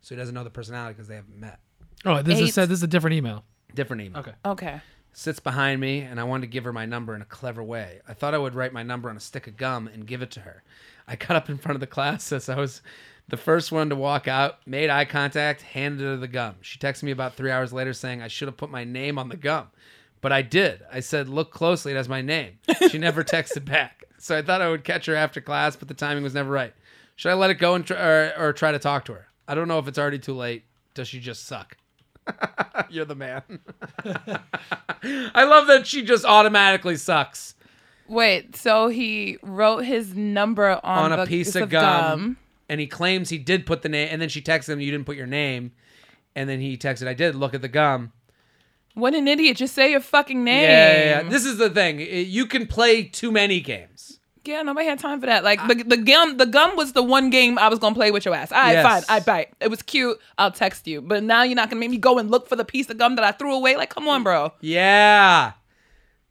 [0.00, 1.58] so he doesn't know the personality because they haven't met.
[2.04, 2.44] oh, this Eight.
[2.44, 2.68] is said.
[2.68, 3.44] This is a different email.
[3.74, 4.20] Different email.
[4.20, 4.32] Okay.
[4.46, 4.80] Okay.
[5.12, 8.00] Sits behind me, and I wanted to give her my number in a clever way.
[8.08, 10.30] I thought I would write my number on a stick of gum and give it
[10.32, 10.62] to her.
[11.06, 12.82] I got up in front of the class as I was
[13.28, 16.56] the first one to walk out, made eye contact, handed her the gum.
[16.60, 19.28] She texted me about three hours later saying I should have put my name on
[19.28, 19.68] the gum.
[20.20, 20.82] But I did.
[20.90, 22.58] I said, look closely, it has my name.
[22.90, 24.04] She never texted back.
[24.18, 26.74] So I thought I would catch her after class, but the timing was never right.
[27.16, 29.26] Should I let it go and try, or, or try to talk to her?
[29.46, 30.64] I don't know if it's already too late.
[30.94, 31.76] Does she just suck?
[32.88, 33.42] You're the man.
[35.34, 37.54] I love that she just automatically sucks
[38.08, 38.56] Wait.
[38.56, 42.36] So he wrote his number on, on a the piece of gum,
[42.68, 44.08] and he claims he did put the name.
[44.10, 45.72] And then she texted him, "You didn't put your name."
[46.36, 47.34] And then he texted, "I did.
[47.34, 48.12] Look at the gum."
[48.94, 49.56] What an idiot!
[49.56, 50.62] Just say your fucking name.
[50.62, 51.28] Yeah, yeah, yeah.
[51.28, 51.98] This is the thing.
[52.00, 54.20] You can play too many games.
[54.44, 55.42] Yeah, nobody had time for that.
[55.42, 58.24] Like the the gum, the gum was the one game I was gonna play with
[58.24, 58.52] your ass.
[58.52, 58.84] All right, Yes.
[58.86, 59.48] fine, I bite.
[59.60, 60.18] It was cute.
[60.38, 61.00] I'll text you.
[61.00, 63.16] But now you're not gonna make me go and look for the piece of gum
[63.16, 63.76] that I threw away.
[63.76, 64.52] Like, come on, bro.
[64.60, 65.52] Yeah.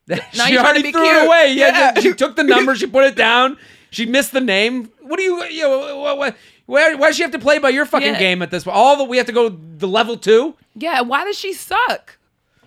[0.07, 1.15] Now she you're trying to already threw cute.
[1.15, 1.53] it away.
[1.53, 1.99] Yeah, Yeah.
[2.01, 2.75] She took the number.
[2.75, 3.57] She put it down.
[3.93, 4.91] She missed the name.
[5.01, 5.43] What do you?
[5.45, 6.35] You know, what, what,
[6.65, 8.19] Why, why does she have to play by your fucking Yeah.
[8.19, 8.75] game at this point?
[8.75, 10.55] All the we have to go the level two.
[10.75, 12.17] Yeah, why does she suck?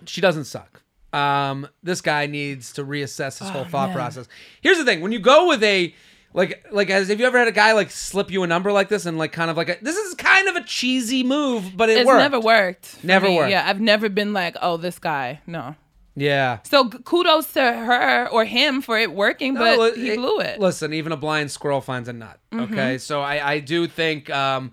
[0.05, 0.81] She doesn't suck.
[1.13, 3.95] Um, this guy needs to reassess his whole thought Oh, man.
[3.95, 4.27] process.
[4.61, 5.93] Here's the thing: when you go with a
[6.33, 8.89] like like as have you ever had a guy like slip you a number like
[8.89, 11.89] this and like kind of like a, this is kind of a cheesy move, but
[11.89, 12.19] it It's worked.
[12.19, 12.85] never worked.
[12.85, 13.35] for Never me.
[13.37, 13.51] worked.
[13.51, 15.41] Yeah, I've never been like, oh, this guy.
[15.47, 15.75] No.
[16.19, 16.59] Yeah.
[16.63, 20.53] So kudos to her or him for it working, but No, he blew it.
[20.53, 20.61] Mm-hmm.
[20.63, 22.39] Listen, even a blind squirrel finds a nut.
[22.51, 24.71] Okay, so I, I do think um,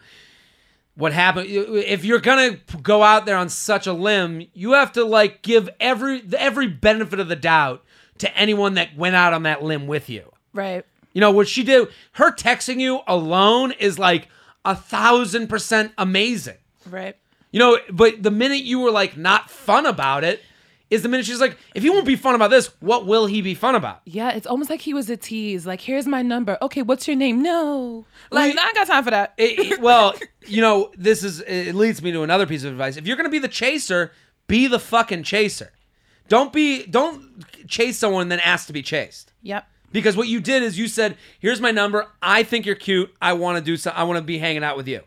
[0.94, 5.04] what happened if you're gonna go out there on such a limb, you have to
[5.04, 7.84] like give every every benefit of the doubt
[8.18, 10.32] to anyone that went out on that limb with you.
[10.54, 10.84] right.
[11.12, 11.88] You know what she did?
[12.12, 14.28] Her texting you alone is like
[14.64, 16.56] a thousand percent amazing.
[16.90, 17.16] Right.
[17.52, 20.42] You know, but the minute you were like not fun about it,
[20.94, 23.42] is the minute she's like, if he won't be fun about this, what will he
[23.42, 24.00] be fun about?
[24.06, 25.66] Yeah, it's almost like he was a tease.
[25.66, 26.56] Like, here's my number.
[26.62, 27.42] Okay, what's your name?
[27.42, 28.04] No.
[28.30, 28.56] Like.
[28.56, 29.34] I ain't got time for that.
[29.36, 30.14] It- it- well,
[30.46, 32.96] you know, this is it leads me to another piece of advice.
[32.96, 34.12] If you're gonna be the chaser,
[34.46, 35.72] be the fucking chaser.
[36.28, 39.32] Don't be don't chase someone and then ask to be chased.
[39.42, 39.66] yep.
[39.92, 42.08] Because what you did is you said, "Here's my number.
[42.20, 43.14] I think you're cute.
[43.22, 43.92] I want to do so.
[43.94, 45.02] I want to be hanging out with you."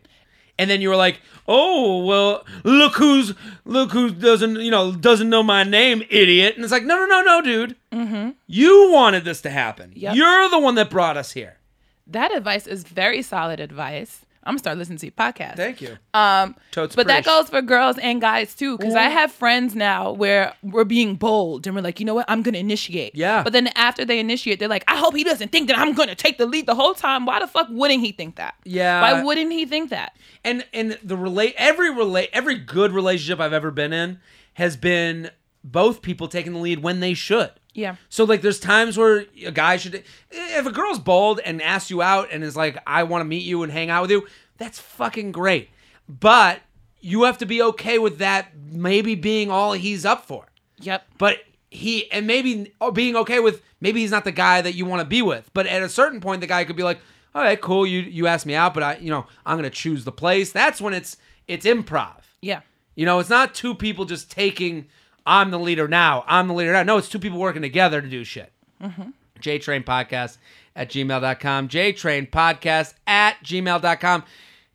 [0.58, 3.34] And then you were like, "Oh well, look who's
[3.64, 7.06] look who doesn't you know doesn't know my name, idiot." And it's like, "No, no,
[7.06, 7.76] no, no, dude.
[7.92, 8.30] Mm-hmm.
[8.46, 9.92] You wanted this to happen.
[9.94, 10.16] Yep.
[10.16, 11.58] You're the one that brought us here."
[12.06, 14.24] That advice is very solid advice.
[14.48, 15.56] I'm gonna start listening to your podcast.
[15.56, 15.98] Thank you.
[16.14, 20.12] Um, Totes but that goes for girls and guys too, because I have friends now
[20.12, 23.14] where we're being bold and we're like, you know what, I'm gonna initiate.
[23.14, 23.42] Yeah.
[23.42, 26.14] But then after they initiate, they're like, I hope he doesn't think that I'm gonna
[26.14, 27.26] take the lead the whole time.
[27.26, 28.54] Why the fuck wouldn't he think that?
[28.64, 29.02] Yeah.
[29.02, 30.16] Why wouldn't he think that?
[30.44, 34.18] and and the relate every relate every good relationship I've ever been in
[34.54, 35.30] has been
[35.62, 37.50] both people taking the lead when they should.
[37.78, 37.94] Yeah.
[38.08, 40.02] So like there's times where a guy should
[40.32, 43.44] if a girl's bold and asks you out and is like I want to meet
[43.44, 44.26] you and hang out with you,
[44.56, 45.70] that's fucking great.
[46.08, 46.60] But
[47.00, 50.46] you have to be okay with that maybe being all he's up for.
[50.80, 51.06] Yep.
[51.18, 51.38] But
[51.70, 55.06] he and maybe being okay with maybe he's not the guy that you want to
[55.06, 55.48] be with.
[55.54, 56.98] But at a certain point, the guy could be like,
[57.32, 60.04] "All right, cool, you you asked me out, but I you know I'm gonna choose
[60.04, 61.16] the place." That's when it's
[61.46, 62.22] it's improv.
[62.40, 62.62] Yeah.
[62.96, 64.88] You know, it's not two people just taking.
[65.28, 66.24] I'm the leader now.
[66.26, 66.82] I'm the leader now.
[66.84, 68.50] No, it's two people working together to do shit.
[68.82, 69.10] Mm-hmm.
[69.40, 70.38] JTrain Podcast
[70.74, 71.68] at gmail.com.
[71.68, 74.24] JTrain Podcast at gmail.com.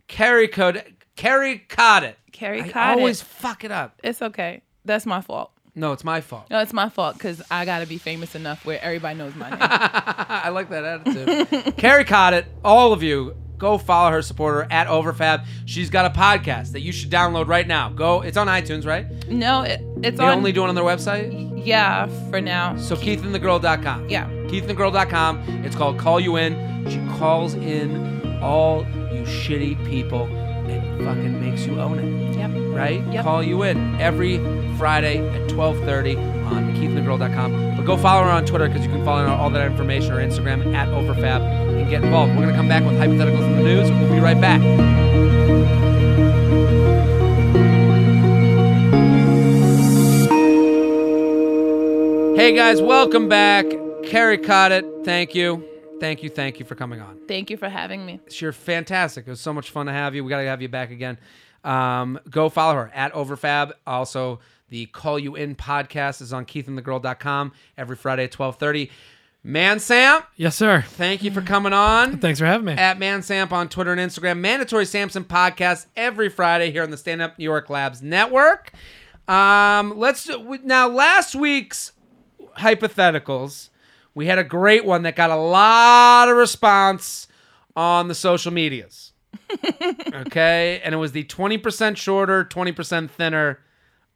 [0.07, 0.93] Carry code.
[1.15, 2.19] Carry caught it.
[2.31, 3.99] Carry I caught always fuck it up.
[4.03, 4.61] It's okay.
[4.85, 5.51] That's my fault.
[5.75, 6.51] No, it's my fault.
[6.51, 9.57] No, it's my fault because I gotta be famous enough where everybody knows my name.
[9.61, 11.77] I like that attitude.
[11.77, 12.45] Kerry Coddett.
[12.63, 15.45] All of you, go follow her, support her at Overfab.
[15.65, 17.89] She's got a podcast that you should download right now.
[17.89, 18.21] Go.
[18.21, 19.05] It's on iTunes, right?
[19.29, 20.37] no, it, it's They on.
[20.39, 21.65] only doing it on their website.
[21.65, 22.75] yeah, for now.
[22.77, 24.09] So KeithandTheGirl.com.
[24.09, 24.27] Yeah.
[24.27, 25.65] KeithandTheGirl.com.
[25.65, 26.89] It's called Call You In.
[26.89, 28.79] She calls in all
[29.13, 30.27] you shitty people
[31.03, 32.37] fucking makes you own it.
[32.37, 32.51] Yep.
[32.75, 33.03] Right?
[33.11, 33.23] Yep.
[33.23, 34.37] Call you in every
[34.77, 37.75] Friday at 12:30 on KeithandTheGirl.com.
[37.77, 40.17] But go follow her on Twitter because you can follow her all that information or
[40.17, 42.35] Instagram at Overfab and get involved.
[42.35, 43.91] We're gonna come back with hypotheticals in the news.
[43.91, 44.61] We'll be right back.
[52.35, 53.65] Hey guys, welcome back.
[54.03, 55.05] Kerry Coddett.
[55.05, 55.63] Thank you.
[55.99, 56.29] Thank you.
[56.29, 57.19] Thank you for coming on.
[57.27, 58.19] Thank you for having me.
[58.31, 59.25] You're fantastic.
[59.27, 60.23] It was so much fun to have you.
[60.23, 61.17] We got to have you back again.
[61.63, 63.71] Um, go follow her at Overfab.
[63.87, 64.39] Also,
[64.69, 68.91] the Call You In podcast is on keithandthegirl.com every Friday at 1230.
[69.45, 70.85] Man Sam, Yes, sir.
[70.87, 72.17] thank you for coming on.
[72.19, 72.73] Thanks for having me.
[72.73, 74.37] At ManSamp on Twitter and Instagram.
[74.39, 78.71] Mandatory Samson podcast every Friday here on the Stand Up New York Labs Network.
[79.27, 81.91] Um, let's do, now last week's
[82.57, 83.69] hypotheticals.
[84.15, 87.27] We had a great one that got a lot of response
[87.75, 89.13] on the social medias.
[90.13, 93.59] okay, and it was the 20% shorter, 20% thinner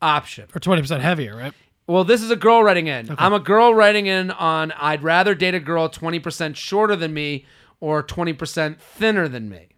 [0.02, 0.46] option.
[0.56, 1.54] Or 20% heavier, right?
[1.88, 3.16] Well, this is a girl writing in.
[3.18, 7.46] I'm a girl writing in on I'd rather date a girl 20% shorter than me
[7.80, 9.70] or 20% thinner than me.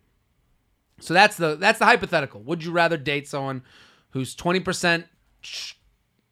[0.99, 2.41] So that's the that's the hypothetical.
[2.41, 3.61] Would you rather date someone
[4.09, 5.05] who's 20%
[5.41, 5.73] sh-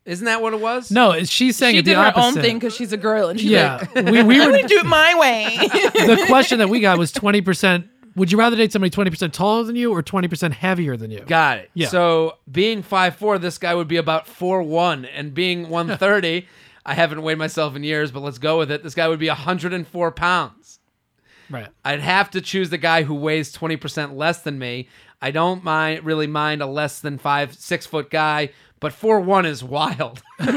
[0.07, 0.89] Isn't that what it was?
[0.89, 2.25] No, it's- she's saying She it the did her opposite.
[2.25, 4.67] own thing because she's a girl and she's Yeah, like, we, we I'm were gonna
[4.67, 5.57] do it my way.
[5.67, 7.87] the question that we got was 20%.
[8.15, 11.19] Would you rather date somebody 20% taller than you or 20% heavier than you?
[11.19, 11.69] Got it.
[11.75, 11.89] Yeah.
[11.89, 16.47] So being 5'4", this guy would be about 4'1", and being 130,
[16.83, 18.81] I haven't weighed myself in years, but let's go with it.
[18.81, 20.79] This guy would be 104 pounds.
[21.49, 21.67] Right.
[21.85, 24.87] I'd have to choose the guy who weighs 20% less than me.
[25.21, 28.49] I don't mind really mind a less than five, six foot guy,
[28.79, 30.21] but four one is wild.
[30.39, 30.49] the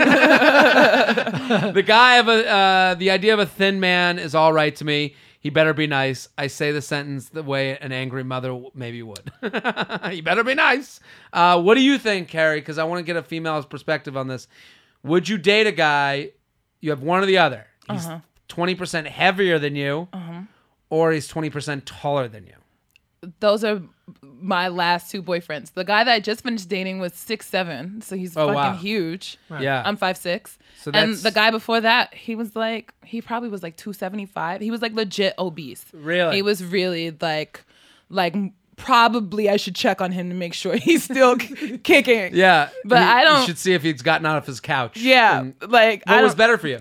[1.86, 5.14] guy of a, uh, the idea of a thin man is all right to me.
[5.40, 6.28] He better be nice.
[6.36, 9.32] I say the sentence the way an angry mother maybe would.
[10.10, 11.00] he better be nice.
[11.32, 12.60] Uh, what do you think, Kerry?
[12.60, 14.48] Because I want to get a female's perspective on this.
[15.02, 16.32] Would you date a guy?
[16.80, 17.66] You have one or the other.
[17.90, 18.20] He's Uh-huh.
[18.48, 20.08] 20% heavier than you,
[20.90, 23.30] or he's 20% taller than you.
[23.38, 23.80] Those are
[24.40, 25.72] my last two boyfriends.
[25.74, 28.72] The guy that I just finished dating was six seven, so he's Oh, fucking wow.
[28.74, 29.38] huge.
[29.58, 29.82] Yeah.
[29.84, 30.58] I'm five six.
[30.80, 34.26] So and the guy before that, he was like, he probably was like two seventy
[34.26, 34.60] five.
[34.60, 35.84] He was like legit obese.
[35.92, 36.36] Really?
[36.36, 37.64] He was really like,
[38.08, 38.34] like
[38.76, 42.34] probably I should check on him to make sure he's still k- kicking.
[42.34, 42.70] yeah.
[42.84, 44.96] But you- I don't- should see if he's gotten out of his couch.
[44.96, 46.80] Yeah, And like I what was better for you?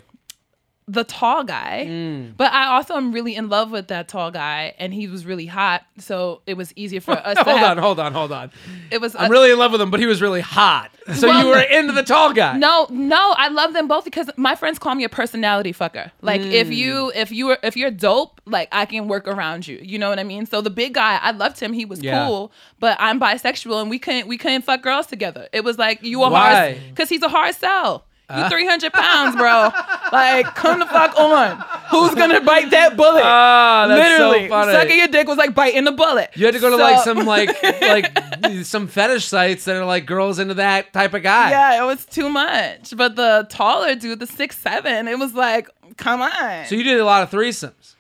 [0.92, 1.86] The tall guy.
[1.88, 2.36] Mm.
[2.36, 5.46] But I also am really in love with that tall guy, and he was really
[5.46, 7.38] hot, so it was easier for us.
[7.38, 8.52] to hold have, on, hold on, hold on.
[8.90, 9.16] It was.
[9.16, 10.90] I'm uh, really in love with him, but he was really hot.
[11.14, 12.58] So Well, you were into the tall guy.
[12.58, 16.12] No, no, I love them both because my friends call me a personality fucker.
[16.22, 16.52] Like Mm.
[16.52, 19.80] if you if you were if you're dope, like I can work around you.
[19.82, 20.46] You know what I mean?
[20.46, 21.74] So the big guy, I loved him.
[21.74, 22.26] He was Yeah.
[22.26, 25.48] cool, but I'm bisexual and we couldn't we couldn't fuck girls together.
[25.54, 26.40] It was like you a Why?
[26.56, 28.06] hard because he's a hard sell.
[28.36, 29.72] You 300 pounds, bro.
[30.12, 31.58] like, come the fuck on.
[31.90, 33.24] Who's gonna bite that bullet?
[33.24, 34.72] Ah, that's Literally, so funny.
[34.74, 36.30] sucking your dick was like biting the bullet.
[36.36, 39.86] You had to go to So- like some like like some fetish sites that are
[39.86, 41.50] like girls into that type of guy.
[41.50, 42.96] Yeah, it was too much.
[42.96, 45.68] But the taller dude, the six seven, it was like,
[45.98, 46.66] come on.
[46.68, 47.96] So you did a lot of threesomes.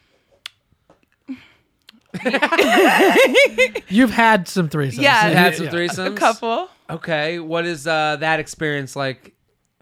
[3.89, 5.01] You've had some threesomes.
[5.01, 5.30] Yeah.
[5.30, 6.13] You had some threesomes.
[6.13, 6.69] a couple.
[6.89, 9.34] Okay, what is uh, that experience like?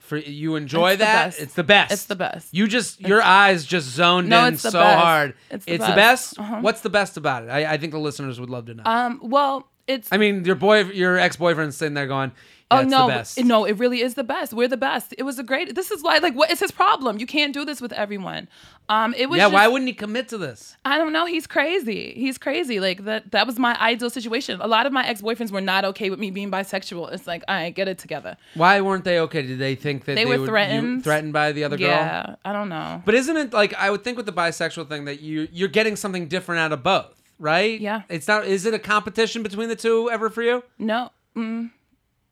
[0.07, 1.25] For you enjoy It's the that?
[1.25, 1.39] best.
[1.41, 1.91] It's the best.
[1.91, 2.47] It's the best.
[2.53, 4.99] You just your eyes just zoned No, in it's the so best.
[5.03, 5.33] hard.
[5.51, 6.39] It's the best.
[6.39, 6.59] Uh-huh.
[6.61, 7.49] What's the best about it?
[7.49, 8.83] I, I think the listeners would love to know.
[8.85, 12.31] Um, well, it's I mean, your boy, your ex boyfriend's sitting there going,
[12.71, 14.53] oh "That's no, the best." no, it really is the best.
[14.53, 15.13] We're the best.
[15.17, 15.75] It was a great.
[15.75, 17.19] This is why, like, what is his problem?
[17.19, 18.47] You can't do this with everyone.
[18.89, 20.77] Um, it was yeah, just, why wouldn't he commit to this?
[20.85, 21.25] I don't know.
[21.25, 22.13] He's crazy.
[22.15, 22.79] He's crazy.
[22.79, 23.31] Like that.
[23.31, 24.61] That was my ideal situation.
[24.61, 27.11] A lot of my ex boyfriends were not okay with me being bisexual.
[27.11, 28.37] It's like, all right, get it together.
[28.53, 29.41] Why weren't they okay?
[29.41, 31.03] Did they think that They they, were would, threatened.
[31.03, 31.89] threatened by the other girl?
[31.89, 33.01] Yeah, I don't know.
[33.05, 35.95] But isn't it like I would think with the bisexual thing that you you're getting
[35.95, 37.79] something different out of both, right?
[37.79, 38.03] Yeah.
[38.09, 38.45] It's not.
[38.45, 40.63] Is it a competition between the two ever for you?
[40.79, 41.71] No, mm,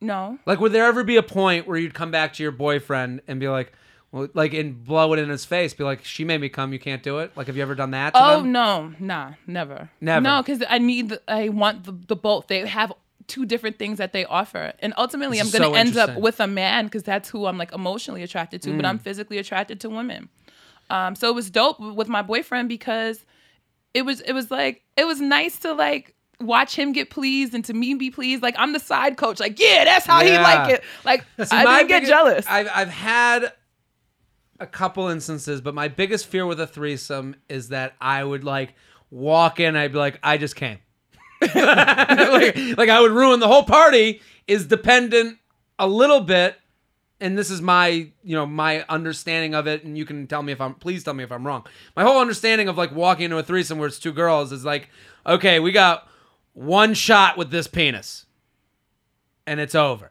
[0.06, 0.38] no.
[0.46, 3.40] Like, would there ever be a point where you'd come back to your boyfriend and
[3.40, 3.74] be like,
[4.12, 6.72] well, like, and blow it in his face, be like, "She made me come.
[6.72, 8.14] You can't do it." Like, have you ever done that?
[8.14, 8.52] To Oh them?
[8.54, 10.22] no, nah, never, Never.
[10.22, 12.48] No, because I need, the, I want the, the both.
[12.48, 12.94] They have
[13.28, 16.40] two different things that they offer, and ultimately, This I'm gonna so end up with
[16.40, 18.78] a man because that's who I'm like emotionally attracted to, Mm.
[18.78, 20.30] but I'm physically attracted to women.
[20.90, 23.26] Um, so it was dope with my boyfriend because
[23.96, 27.64] it was, it was like, it was nice to like watch him get pleased and
[27.66, 28.42] to me be pleased.
[28.42, 29.40] Like I'm the side coach.
[29.40, 30.84] Like yeah, that's how he like it.
[31.04, 32.46] Like See, I didn't get jealous.
[32.48, 33.54] I've I've had
[34.60, 38.76] a couple instances, but my biggest fear with a threesome is that I would like
[39.10, 40.80] walk in, I'd be like, I just came.
[41.42, 45.38] like, like I would ruin the whole party is dependent
[45.78, 46.56] a little bit,
[47.20, 47.88] and this is my
[48.24, 51.14] you know my understanding of it, and you can tell me if I'm please tell
[51.14, 51.66] me if I'm wrong.
[51.96, 54.90] My whole understanding of like walking into a threesome where it's two girls is like,
[55.26, 56.08] okay, we got
[56.56, 58.26] one shot with this penis,
[59.46, 60.10] and it's over.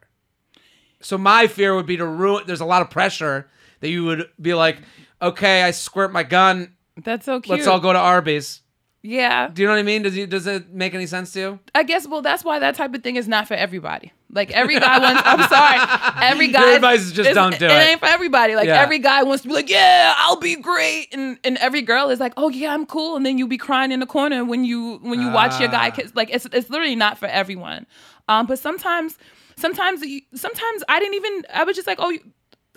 [1.01, 2.45] So my fear would be to ruin.
[2.47, 3.49] There's a lot of pressure
[3.81, 4.77] that you would be like,
[5.21, 6.73] okay, I squirt my gun.
[7.03, 7.57] that's so cute.
[7.57, 8.61] Let's all go to Arby's.
[9.01, 9.49] Yeah.
[9.49, 10.01] Do you know what I mean?
[10.01, 11.59] Does you, does it make any sense to you?
[11.75, 14.11] I guess well that's why that type of thing is not for everybody.
[14.35, 16.21] Like every guy wants I'm sorry.
[16.21, 17.71] Every guy advice is just it's- don't do it.
[17.71, 18.55] It ain't for everybody.
[18.55, 18.81] Like Yeah.
[18.81, 21.07] every guy wants to be like, Yeah, I'll be great.
[21.13, 23.15] And and every girl is like, Oh yeah, I'm cool.
[23.15, 25.87] And then you be crying in the corner when you when you watch your guy
[25.87, 25.91] Ah.
[25.91, 26.11] kiss.
[26.13, 27.87] Like it's it's literally not for everyone.
[28.27, 29.17] Um but sometimes
[29.57, 30.03] sometimes
[30.35, 32.15] sometimes I didn't even I was just like, Oh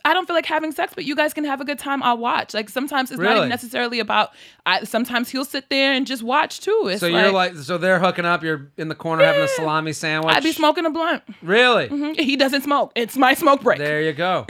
[0.05, 2.03] I don't feel like having sex, but you guys can have a good time.
[2.03, 2.55] I'll watch.
[2.55, 4.31] Like sometimes it's not even necessarily about.
[4.67, 6.89] I, sometimes he'll sit there and just watch too.
[6.91, 8.43] It's So you're like, so they're hooking up.
[8.43, 10.35] You're in the corner having a salami sandwich.
[10.35, 11.23] I'd be smoking a blunt.
[11.43, 11.89] Really?
[11.89, 12.23] Mm-hmm.
[12.23, 12.93] He doesn't smoke.
[12.95, 13.79] It's my smoke break.
[13.79, 14.47] There you go.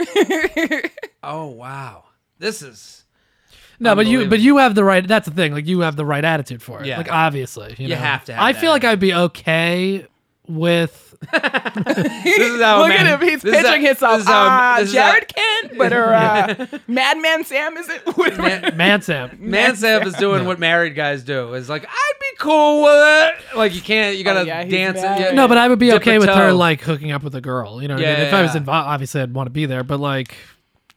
[1.23, 2.05] oh wow,
[2.37, 3.05] this is.
[3.79, 5.07] No, but you but you have the right.
[5.07, 5.53] That's the thing.
[5.53, 6.85] Like you have the right attitude for it.
[6.85, 6.97] Yeah.
[6.97, 8.01] Like obviously, you, You know.
[8.01, 10.05] have to have I that feel like I'd be okay
[10.49, 11.05] with.
[11.31, 13.27] This is how a Look man- at him.
[13.29, 14.13] He's this is how- picturing himself.
[14.19, 17.89] this is how- Ah, this is how- Jared Kent, but or uh, Madman Sam is
[17.89, 18.05] it?
[18.17, 18.77] With Man- Sam?
[18.77, 20.01] Man Sam.
[20.01, 21.53] Mansam is doing what married guys do.
[21.55, 22.93] Is like, I'd be cool with
[23.51, 23.57] it.
[23.57, 24.15] Like you can't.
[24.17, 24.97] You gotta Oh, yeah, he's dance.
[24.99, 25.01] it.
[25.01, 25.19] mad.
[25.19, 25.31] Yeah.
[25.31, 26.55] No, but I would be Dip a okay with her toe.
[26.55, 27.81] like hooking up with a girl.
[27.81, 28.27] You know what I Yeah, mean?
[28.27, 28.57] If I was yeah.
[28.59, 30.35] involved, obviously I'd want to be there, but like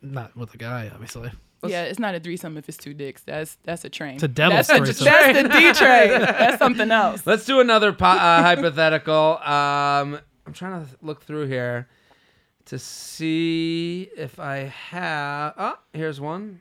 [0.00, 1.30] not with a guy, obviously.
[1.70, 3.22] Yeah, it's not a threesome if it's two dicks.
[3.22, 4.14] That's that's a train.
[4.14, 5.04] It's a devil's that's threesome.
[5.04, 6.20] that's the D train.
[6.20, 7.26] That's something else.
[7.26, 9.38] Let's do another po- uh, hypothetical.
[9.38, 11.88] Um, I'm trying to look through here
[12.66, 15.54] to see if I have.
[15.56, 16.60] Oh, here's one.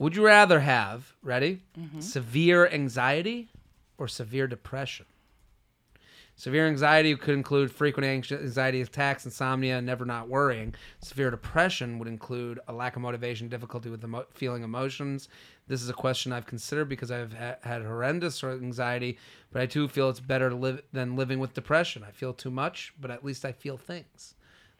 [0.00, 2.00] Would you rather have, ready, Mm-hmm.
[2.00, 3.48] severe anxiety
[3.96, 5.06] or severe depression?
[6.38, 10.74] Severe anxiety could include frequent anxiety attacks, insomnia, never not worrying.
[11.00, 15.30] Severe depression would include a lack of motivation, difficulty with emo- feeling emotions.
[15.66, 19.16] This is a question I've considered because I've ha- had horrendous anxiety,
[19.50, 22.04] but I too feel it's better to live than living with depression.
[22.06, 24.34] I feel too much, but at least I feel things.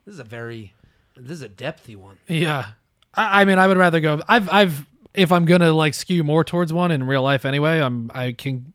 [0.05, 0.75] This is a very,
[1.15, 2.19] this is a depthy one.
[2.27, 2.67] Yeah.
[3.15, 4.21] I, I mean, I would rather go.
[4.27, 4.85] I've, I've,
[5.15, 8.73] if I'm gonna like skew more towards one in real life anyway, I'm, I can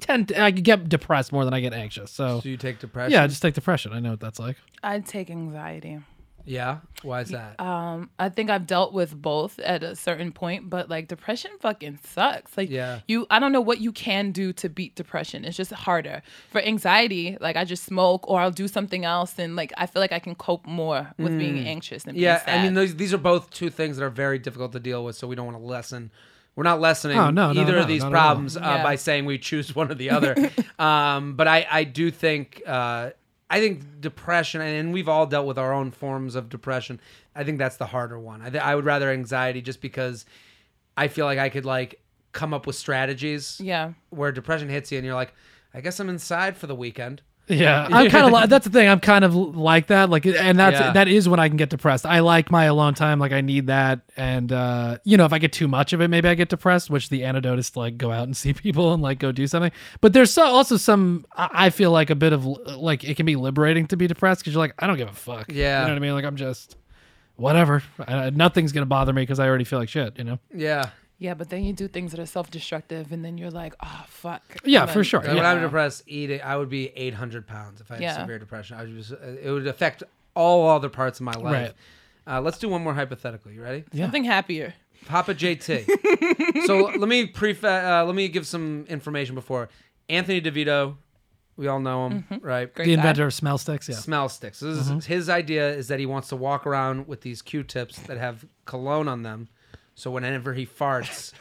[0.00, 2.10] tend, to, I can get depressed more than I get anxious.
[2.10, 3.12] So So you take depression?
[3.12, 3.92] yeah, just take depression.
[3.92, 4.56] I know what that's like.
[4.82, 6.00] I'd take anxiety.
[6.46, 6.80] Yeah.
[7.02, 7.58] Why is that?
[7.58, 12.00] Um, I think I've dealt with both at a certain point, but like depression fucking
[12.04, 12.54] sucks.
[12.54, 13.00] Like Yeah.
[13.08, 15.46] you I don't know what you can do to beat depression.
[15.46, 16.20] It's just harder.
[16.50, 20.00] For anxiety, like I just smoke or I'll do something else and like I feel
[20.00, 22.20] like I can cope more with being anxious and Mm.
[22.20, 22.60] yeah, being sad.
[22.60, 25.16] I mean, those, these are both two things that are very difficult to deal with,
[25.16, 26.10] so we don't want to lessen.
[26.56, 28.24] We're not lessening Oh, no, no, either no, of these not at all.
[28.26, 28.82] problems uh, Yeah.
[28.82, 30.36] by saying we choose one or the other.
[30.78, 33.10] um, but I, I do think, uh,
[33.50, 37.00] I think depression, and we've all dealt with our own forms of depression.
[37.34, 38.40] I think that's the harder one.
[38.40, 40.24] I, th- I would rather anxiety just because
[40.96, 42.00] I feel like I could like
[42.32, 43.60] come up with strategies.
[43.60, 43.92] yeah.
[44.10, 45.34] Where depression hits you, and you're like,
[45.72, 47.22] I guess I'm inside for the weekend.
[47.46, 48.88] Yeah, I'm kind of like that's the thing.
[48.88, 50.08] I'm kind of like that.
[50.08, 50.92] Like, and that's Yeah.
[50.92, 52.06] that is when I can get depressed.
[52.06, 53.18] I like my alone time.
[53.18, 54.00] Like, I need that.
[54.16, 56.88] And uh, you know, if I get too much of it, maybe I get depressed.
[56.88, 59.46] Which the antidote is to like go out and see people and like go do
[59.46, 59.72] something.
[60.00, 61.26] But there's so, also some.
[61.36, 64.54] I feel like a bit of like it can be liberating to be depressed because
[64.54, 65.52] you're like I don't give a fuck.
[65.52, 65.80] Yeah.
[65.82, 66.14] you know what I mean.
[66.14, 66.76] Like I'm just
[67.36, 67.82] whatever.
[68.06, 70.16] I, nothing's gonna bother me because I already feel like shit.
[70.18, 70.38] You know.
[70.54, 70.90] Yeah.
[71.24, 74.42] Yeah, but then you do things that are self-destructive and then you're like, "Oh, fuck."
[74.64, 75.20] Yeah, And for then- sure.
[75.20, 75.50] When Yeah.
[75.50, 78.16] I'm depressed, eating, I would be 800 pounds if I had Yeah.
[78.20, 78.76] severe depression.
[78.76, 80.02] I would just, it would affect
[80.34, 81.44] all other parts of my life.
[81.52, 81.74] Right.
[82.36, 83.50] Uh, let's do one more hypothetical.
[83.50, 83.84] You ready?
[83.92, 84.04] Yeah.
[84.04, 84.74] Something happier.
[85.06, 86.64] Papa JT.
[86.66, 89.68] so let me pre uh, let me give some information before
[90.08, 90.96] Anthony DeVito.
[91.56, 92.72] We all know him, right?
[92.74, 93.00] Great The guy.
[93.00, 93.88] inventor of smell sticks.
[93.88, 93.94] Yeah.
[93.96, 94.58] Smell sticks.
[94.58, 97.98] So this is, his idea is that he wants to walk around with these Q-tips
[98.08, 99.48] that have cologne on them,
[99.94, 101.32] so whenever he farts,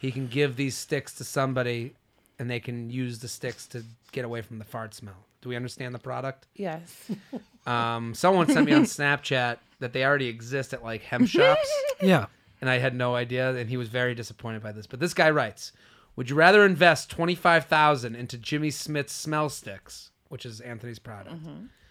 [0.00, 1.94] he can give these sticks to somebody,
[2.38, 5.26] and they can use the sticks to get away from the fart smell.
[5.42, 6.46] Do we understand the product?
[6.54, 7.10] Yes.
[7.66, 11.70] Um, someone sent me on Snapchat that they already exist at like hemp shops,
[12.02, 12.24] Yeah.
[12.62, 14.86] and I had no idea, and he was very disappointed by this.
[14.86, 15.70] But this guy writes,
[16.16, 20.98] "Would you rather invest twenty five thousand into Jimmy Smith's smell sticks, which is Anthony's
[20.98, 21.36] product,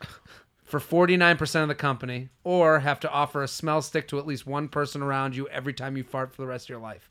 [0.70, 4.20] for forty nine percent of the company, or have to offer a smell stick to
[4.20, 6.80] at least one person around you every time you fart for the rest of your
[6.80, 7.10] life?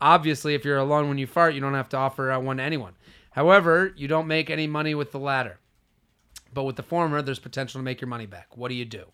[0.00, 2.62] Obviously, if you're alone when you fart, you don't have to offer uh, one to
[2.62, 2.94] anyone.
[3.32, 5.58] However, you don't make any money with the latter."
[6.52, 8.56] But with the former, there's potential to make your money back.
[8.56, 9.06] What do you do?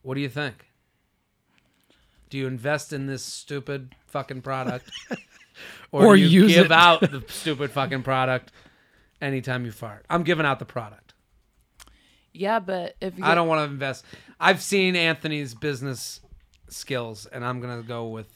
[0.00, 0.70] What do you think?
[2.30, 4.90] Do you invest in this stupid fucking product,
[5.92, 6.72] or, Or you give it?
[6.72, 8.50] out the stupid fucking product
[9.20, 10.06] anytime you fart?
[10.08, 11.07] I'm giving out the product.
[12.32, 14.04] Yeah, but if you I don't want to invest.
[14.40, 16.20] I've seen Anthony's business
[16.68, 18.28] skills, and I'm gonna go with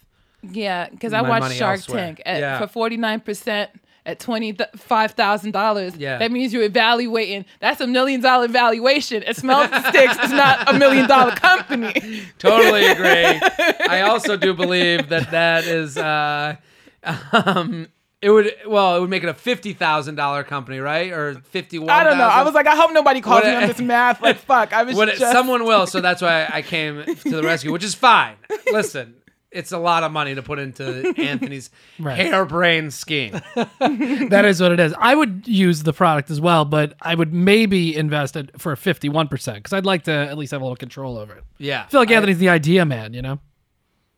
[0.42, 1.98] Yeah, because I watched Shark elsewhere.
[2.06, 2.58] Tank at, Yeah.
[2.58, 3.70] for forty nine percent
[4.04, 5.96] at twenty five thousand dollars.
[5.96, 6.18] Yeah.
[6.18, 7.44] that means you're evaluating.
[7.60, 9.22] That's a million dollar valuation.
[9.22, 12.22] And Smell Sticks It's not a million dollar company.
[12.38, 13.40] Totally agree.
[13.88, 16.56] I also do believe that that is, uh,
[17.32, 17.86] um,
[18.22, 21.12] it would well, it would make it a fifty thousand dollar company, right?
[21.12, 21.90] Or fifty one.
[21.90, 22.24] I don't know.
[22.28, 24.22] I was like, I hope nobody calls What me a- on this math.
[24.22, 24.72] Like, fuck.
[24.72, 27.84] I was What just someone will, so that's why I came to the rescue, which
[27.84, 28.36] is fine.
[28.72, 29.16] Listen,
[29.50, 31.68] it's a lot of money to put into Anthony's
[31.98, 32.16] Right.
[32.18, 33.32] harebrained scheme.
[33.80, 34.94] That is what it is.
[34.98, 39.28] I would use the product as well, but I would maybe invest it for 51%
[39.56, 41.44] because I'd like to at least have a little control over it.
[41.58, 43.40] Yeah, I feel like I- Anthony's the idea man, you know?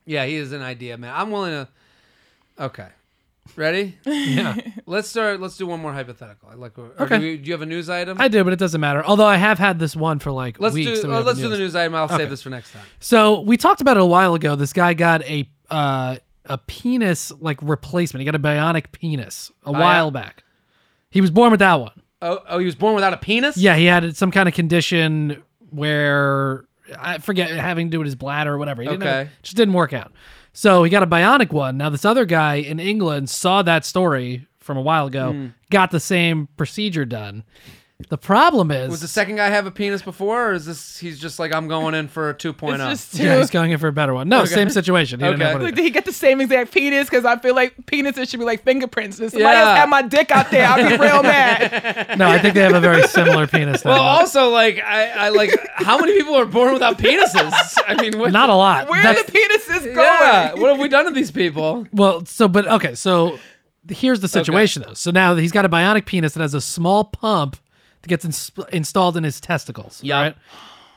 [0.06, 1.12] Yeah, he is an idea man.
[1.16, 1.68] I'm willing to.
[2.60, 2.88] Okay,
[3.56, 3.96] ready?
[4.04, 4.56] Yeah.
[4.86, 5.40] Let's start.
[5.40, 6.48] Let's do one more hypothetical.
[6.50, 6.78] I like.
[6.78, 7.18] or Okay.
[7.18, 8.20] Do you, do you have a news item?
[8.20, 9.04] I do, but it doesn't matter.
[9.04, 10.90] Although I have had this one for like let's weeks.
[10.90, 10.96] do.
[11.02, 11.60] that we uh, haven't let's do the used.
[11.60, 11.94] news item.
[11.94, 12.82] I'll save this for next time.
[13.00, 14.56] So we talked about it a while ago.
[14.56, 16.16] This guy got a uh,
[16.46, 18.20] a penis like replacement.
[18.20, 20.42] He got a bionic penis a while back.
[21.10, 22.02] He was born with that one.
[22.22, 23.56] Oh, oh, he was born without a penis.
[23.56, 26.64] Yeah, he had some kind of condition where
[26.98, 28.82] I forget having to do with his bladder or whatever.
[28.82, 29.30] He didn't Okay.
[29.42, 30.12] just didn't work out.
[30.56, 31.76] So he got a bionic one.
[31.76, 35.46] Now this other guy in England saw that story from a while ago, Hmm.
[35.70, 37.42] got the same procedure done,
[38.08, 41.16] The problem is, Was the second guy have a penis before, or is this he's
[41.18, 42.74] just like I'm going in for a 2.0?
[42.74, 42.88] It's oh?
[42.90, 43.22] just too.
[43.22, 44.28] yeah, he's going in for a better one.
[44.28, 45.20] No, same situation.
[45.20, 45.44] He didn't Okay.
[45.44, 45.76] have one Like, either.
[45.76, 47.08] did he get the same exact penis?
[47.08, 49.20] Because I feel like penises should be like fingerprints.
[49.20, 49.60] If somebody Yeah.
[49.70, 52.18] else had my dick out there, I'd be real mad.
[52.18, 53.84] No, I think they have a very similar penis.
[53.84, 54.02] well, now.
[54.02, 57.78] also like I, I like how many people are born without penises?
[57.86, 58.88] I mean, what, not a lot.
[58.88, 59.96] Where are the penises going?
[59.96, 61.86] Yeah, what have we done to these people?
[61.92, 63.38] Well, so but okay, so
[63.88, 64.94] here's the situation though.
[64.94, 67.56] So now he's got a bionic penis that has a small pump
[68.04, 70.00] that gets ins- installed in his testicles.
[70.02, 70.20] Yeah.
[70.20, 70.36] Right?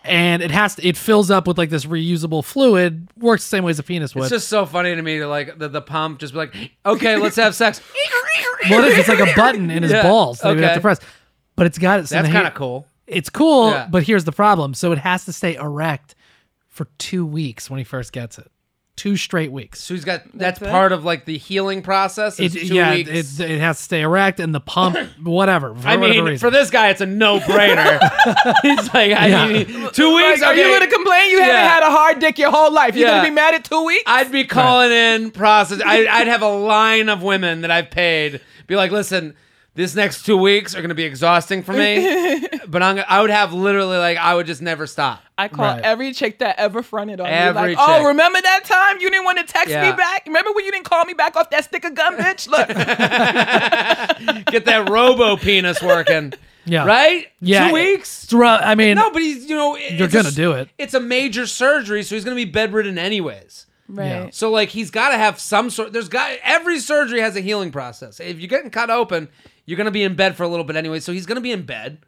[0.04, 3.08] And it has to, it fills up with like this reusable fluid.
[3.18, 4.24] Works the same way as a penis would.
[4.24, 6.56] It's just so funny to me to like the, the pump just be like,
[6.86, 7.80] okay, let's have sex.
[8.70, 10.76] what if it's like a button in his Yeah, balls that we have okay.
[10.76, 11.00] to press?
[11.56, 12.08] But it's got it.
[12.08, 12.86] So That's kind of cool.
[13.06, 13.88] It's cool, Yeah.
[13.90, 14.74] but here's the problem.
[14.74, 16.16] So it has to stay erect
[16.68, 18.50] for two weeks when he first gets it.
[18.98, 19.82] Two straight weeks.
[19.82, 22.40] So he's got that's, That's part of like the healing process.
[22.40, 23.40] It, Is two yeah, weeks.
[23.40, 25.74] it, it has to stay erect, and the pump, whatever.
[25.76, 26.40] For I whatever mean, reason.
[26.48, 28.00] for this guy, it's a no-brainer.
[28.64, 29.48] he's like, I Yeah.
[29.48, 30.42] mean, two weeks.
[30.42, 31.30] Like, are you gonna complain?
[31.30, 31.46] You Yeah.
[31.46, 32.96] haven't had a hard dick your whole life.
[32.96, 33.12] You Yeah.
[33.18, 34.04] gonna be mad at two weeks?
[34.08, 35.80] I'd be calling in process.
[35.86, 38.42] I, I'd have a line of women that I've paid.
[38.66, 39.36] Be like, listen,
[39.78, 43.30] this next two weeks are going to be exhausting for me, but I'm, I would
[43.30, 45.22] have literally like I would just never stop.
[45.38, 45.82] I call Right.
[45.84, 47.76] every chick that ever fronted on Every me.
[47.76, 48.02] Like, oh, chick.
[48.04, 49.90] oh, remember that time you didn't want to text Yeah.
[49.92, 50.24] me back?
[50.26, 52.48] Remember when you didn't call me back off that stick of gum, bitch?
[52.50, 52.68] Look,
[54.48, 56.34] Get that robo penis working,
[56.66, 57.28] yeah, right?
[57.40, 57.68] Yeah.
[57.68, 58.24] two weeks.
[58.24, 58.62] It's rough.
[58.64, 60.70] I mean, No, but he's you know You're it's a gonna s- do it.
[60.78, 63.66] It's a major surgery, so he's going to be bedridden anyways.
[63.94, 64.30] Yeah.
[64.32, 65.94] So like he's got to have some sort.
[65.94, 68.20] There's got every surgery has a healing process.
[68.20, 69.30] If you're getting cut open,
[69.68, 71.00] you're gonna be in bed for a little bit anyway.
[71.00, 72.00] So he's gonna be in bed.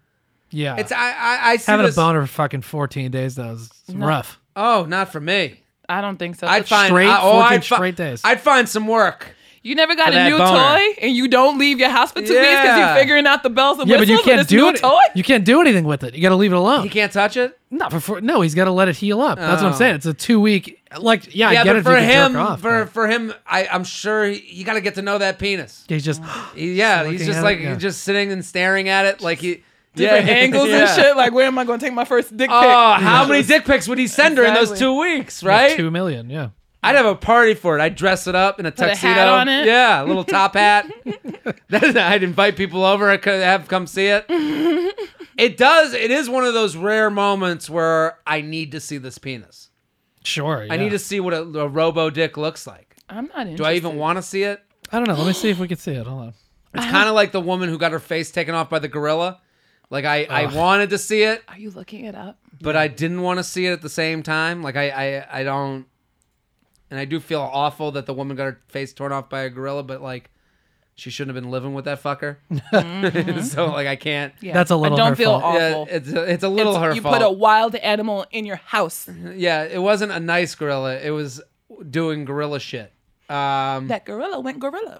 [0.50, 0.78] yeah.
[0.78, 1.96] It's I I, I see having this.
[1.96, 4.40] a boner for fucking 14 days though is rough.
[4.56, 5.62] Oh, not for me.
[5.88, 6.48] I don't think so.
[6.48, 8.22] I'd find Straight I, oh, 14 I'd fi- straight days.
[8.24, 9.36] I'd find some work.
[9.70, 10.58] You never got a new boner.
[10.78, 12.94] toy and you don't leave your house for two weeks because Yeah.
[12.94, 14.78] you're figuring out the bells and Yeah, but whistles you can't this do new it.
[14.78, 15.00] toy.
[15.16, 16.16] You can't do anything with it.
[16.16, 16.84] You got to leave it alone.
[16.84, 17.58] He can't touch it.
[17.72, 18.42] Not for, for no.
[18.42, 19.38] He's got to let it heal up.
[19.38, 19.78] That's what I'm Oh.
[19.78, 19.96] saying.
[19.96, 20.82] It's a two week.
[20.98, 21.84] Like yeah, yeah, I get but it.
[21.84, 24.66] for if you can him, off, for but for him, I I'm sure he, you
[24.66, 25.86] got to get to know that penis.
[25.88, 26.22] he's just
[26.56, 27.76] He- yeah, Just he's looking just at like it, yeah.
[27.76, 29.64] just sitting and staring at it like he
[29.96, 30.78] Different yeah, angles yeah.
[30.82, 31.18] and shit.
[31.18, 32.70] Like, where am I going to take my first dick oh, pic?
[32.70, 34.80] Oh, how many dick pics would he send her in those Exactly.
[34.86, 35.76] two weeks, right?
[35.76, 36.30] two million.
[36.30, 36.50] Yeah.
[36.82, 37.82] I'd have a party for it.
[37.82, 39.14] I'd dress it up in a Put a tuxedo.
[39.14, 39.66] hat on it?
[39.68, 40.90] Yeah, a little top hat.
[41.68, 43.10] Then I'd invite people over.
[43.10, 44.26] I could have come see it.
[45.38, 45.94] it does.
[45.94, 49.70] It is one of those rare moments where I need to see this penis.
[50.24, 50.66] Sure.
[50.70, 52.96] I need to see what a, a robo dick looks like.
[53.10, 53.58] I'm not interested.
[53.58, 54.62] Do I even want to see it?
[54.92, 55.16] I don't know.
[55.16, 56.08] Let me see if we can see it.
[56.08, 56.34] Hold on.
[56.74, 59.42] It's kind of like the woman who got her face taken off by the gorilla.
[59.90, 62.38] Like I, I wanted to see it, Are you looking it up?
[62.62, 64.62] but I didn't want to see it at the same time.
[64.62, 65.88] Like I, I, I don't,
[66.92, 69.50] and I do feel awful that the woman got her face torn off by a
[69.50, 70.30] gorilla, but like
[70.96, 72.38] she shouldn't have been living with that fucker.
[73.46, 74.34] so like I can't.
[74.42, 74.54] Yeah.
[74.54, 75.56] That's a little I don't her feel fault.
[75.56, 75.88] Yeah, awful.
[75.90, 77.16] it's a, it's a little It's- her you fault.
[77.18, 79.08] put a wild animal in your house.
[79.36, 80.98] yeah, it wasn't a nice gorilla.
[81.00, 81.42] It was
[81.90, 82.92] doing gorilla shit.
[83.30, 85.00] Um, That gorilla went gorilla.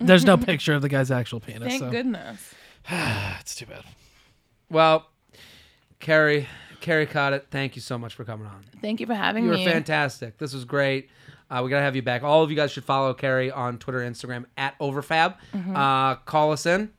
[0.00, 1.68] There's no picture of the guy's actual penis.
[1.68, 2.54] Thank so goodness.
[3.40, 3.82] it's too bad.
[4.70, 5.06] well,
[6.00, 6.48] Kerry,
[6.82, 7.44] Kerry Coddett.
[7.50, 8.62] Thank you so much for coming on.
[8.82, 9.58] Thank you for having me.
[9.58, 10.36] You were fantastic.
[10.36, 11.08] This was great.
[11.50, 12.22] Uh, we gotta have you back.
[12.22, 15.36] All of you guys should follow Kerry on Twitter, Instagram at Overfab.
[15.74, 16.90] Uh, call us in.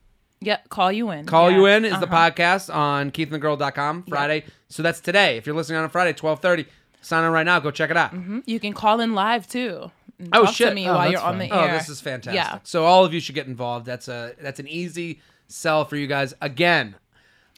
[0.41, 1.25] Yep, call you in.
[1.25, 1.57] Call Yeah.
[1.57, 2.29] you in is the Uh-huh.
[2.31, 4.45] podcast on keithandthegirl.com Friday.
[4.69, 5.37] So that's today.
[5.37, 6.65] If you're listening on a Friday, 12:30,
[7.01, 7.59] sign in right now.
[7.59, 8.13] Go check it out.
[8.45, 9.91] You can call in live too.
[10.31, 10.69] Oh, talk shit.
[10.69, 11.49] to me Oh, while you're on fun.
[11.49, 12.35] the Oh, this is fantastic.
[12.35, 12.59] Yeah.
[12.63, 13.85] So all of you should get involved.
[13.85, 16.33] That's a that's an easy sell for you guys.
[16.41, 16.95] Again,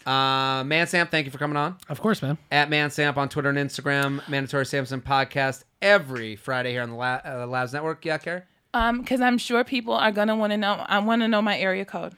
[0.05, 1.77] uh, ManSamp, thank you for coming on.
[1.89, 2.37] Of course, man.
[2.51, 4.27] At Man ManSamp on Twitter and Instagram.
[4.27, 8.05] Mandatory Samson podcast every Friday here on the La- uh, Labs Network.
[8.05, 8.41] Yeah, Kerry?
[8.73, 10.73] Um, because I'm sure people are gonna want to know.
[10.87, 12.13] I want to know my area code.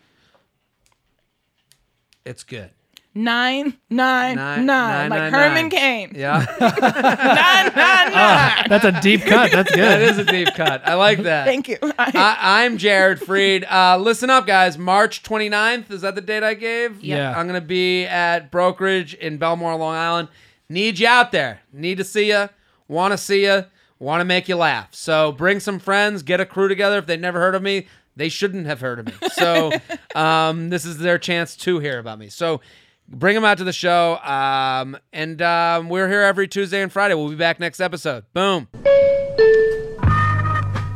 [2.25, 2.71] It's good.
[3.17, 5.69] Nine nine Nine- nine, nine, like nine, Herman nine.
[5.71, 6.11] Cain.
[6.15, 8.65] Yeah, Nine nine nine.
[8.69, 9.51] That's a deep cut.
[9.51, 9.79] That's good.
[9.79, 10.87] that is a deep cut.
[10.87, 11.45] I like that.
[11.45, 11.77] Thank you.
[11.81, 13.65] I, I'm Jared Freid.
[13.71, 14.77] Uh, listen up, guys.
[14.77, 17.03] March 29th, is that the date I gave?
[17.03, 17.31] Yeah.
[17.35, 20.27] I'm going to be at Brokerage in Bellmore, Long Island.
[20.69, 21.61] Need you out there.
[21.73, 22.49] Need to see you.
[22.87, 23.65] Want to see you.
[23.99, 24.89] Want to make you laugh.
[24.93, 26.21] So bring some friends.
[26.21, 26.99] Get a crew together.
[26.99, 29.13] If they've never heard of me, they shouldn't have heard of me.
[29.33, 29.71] So
[30.15, 32.29] um, this is their chance to hear about me.
[32.29, 32.61] So
[33.07, 34.17] bring them out to the show.
[34.17, 37.15] Um, and um, we're here every Tuesday and Friday.
[37.15, 38.25] We'll be back next episode.
[38.33, 38.67] Boom.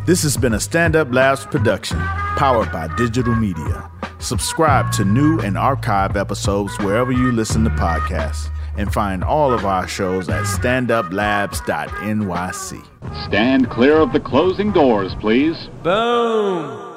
[0.05, 3.89] This has been a Stand Up Labs production, powered by digital media.
[4.19, 9.65] Subscribe to new and archive episodes wherever you listen to podcasts, and find all of
[9.65, 13.27] our shows at standuplabs.nyc.
[13.27, 15.69] Stand clear of the closing doors, please.
[15.83, 16.90] Boom.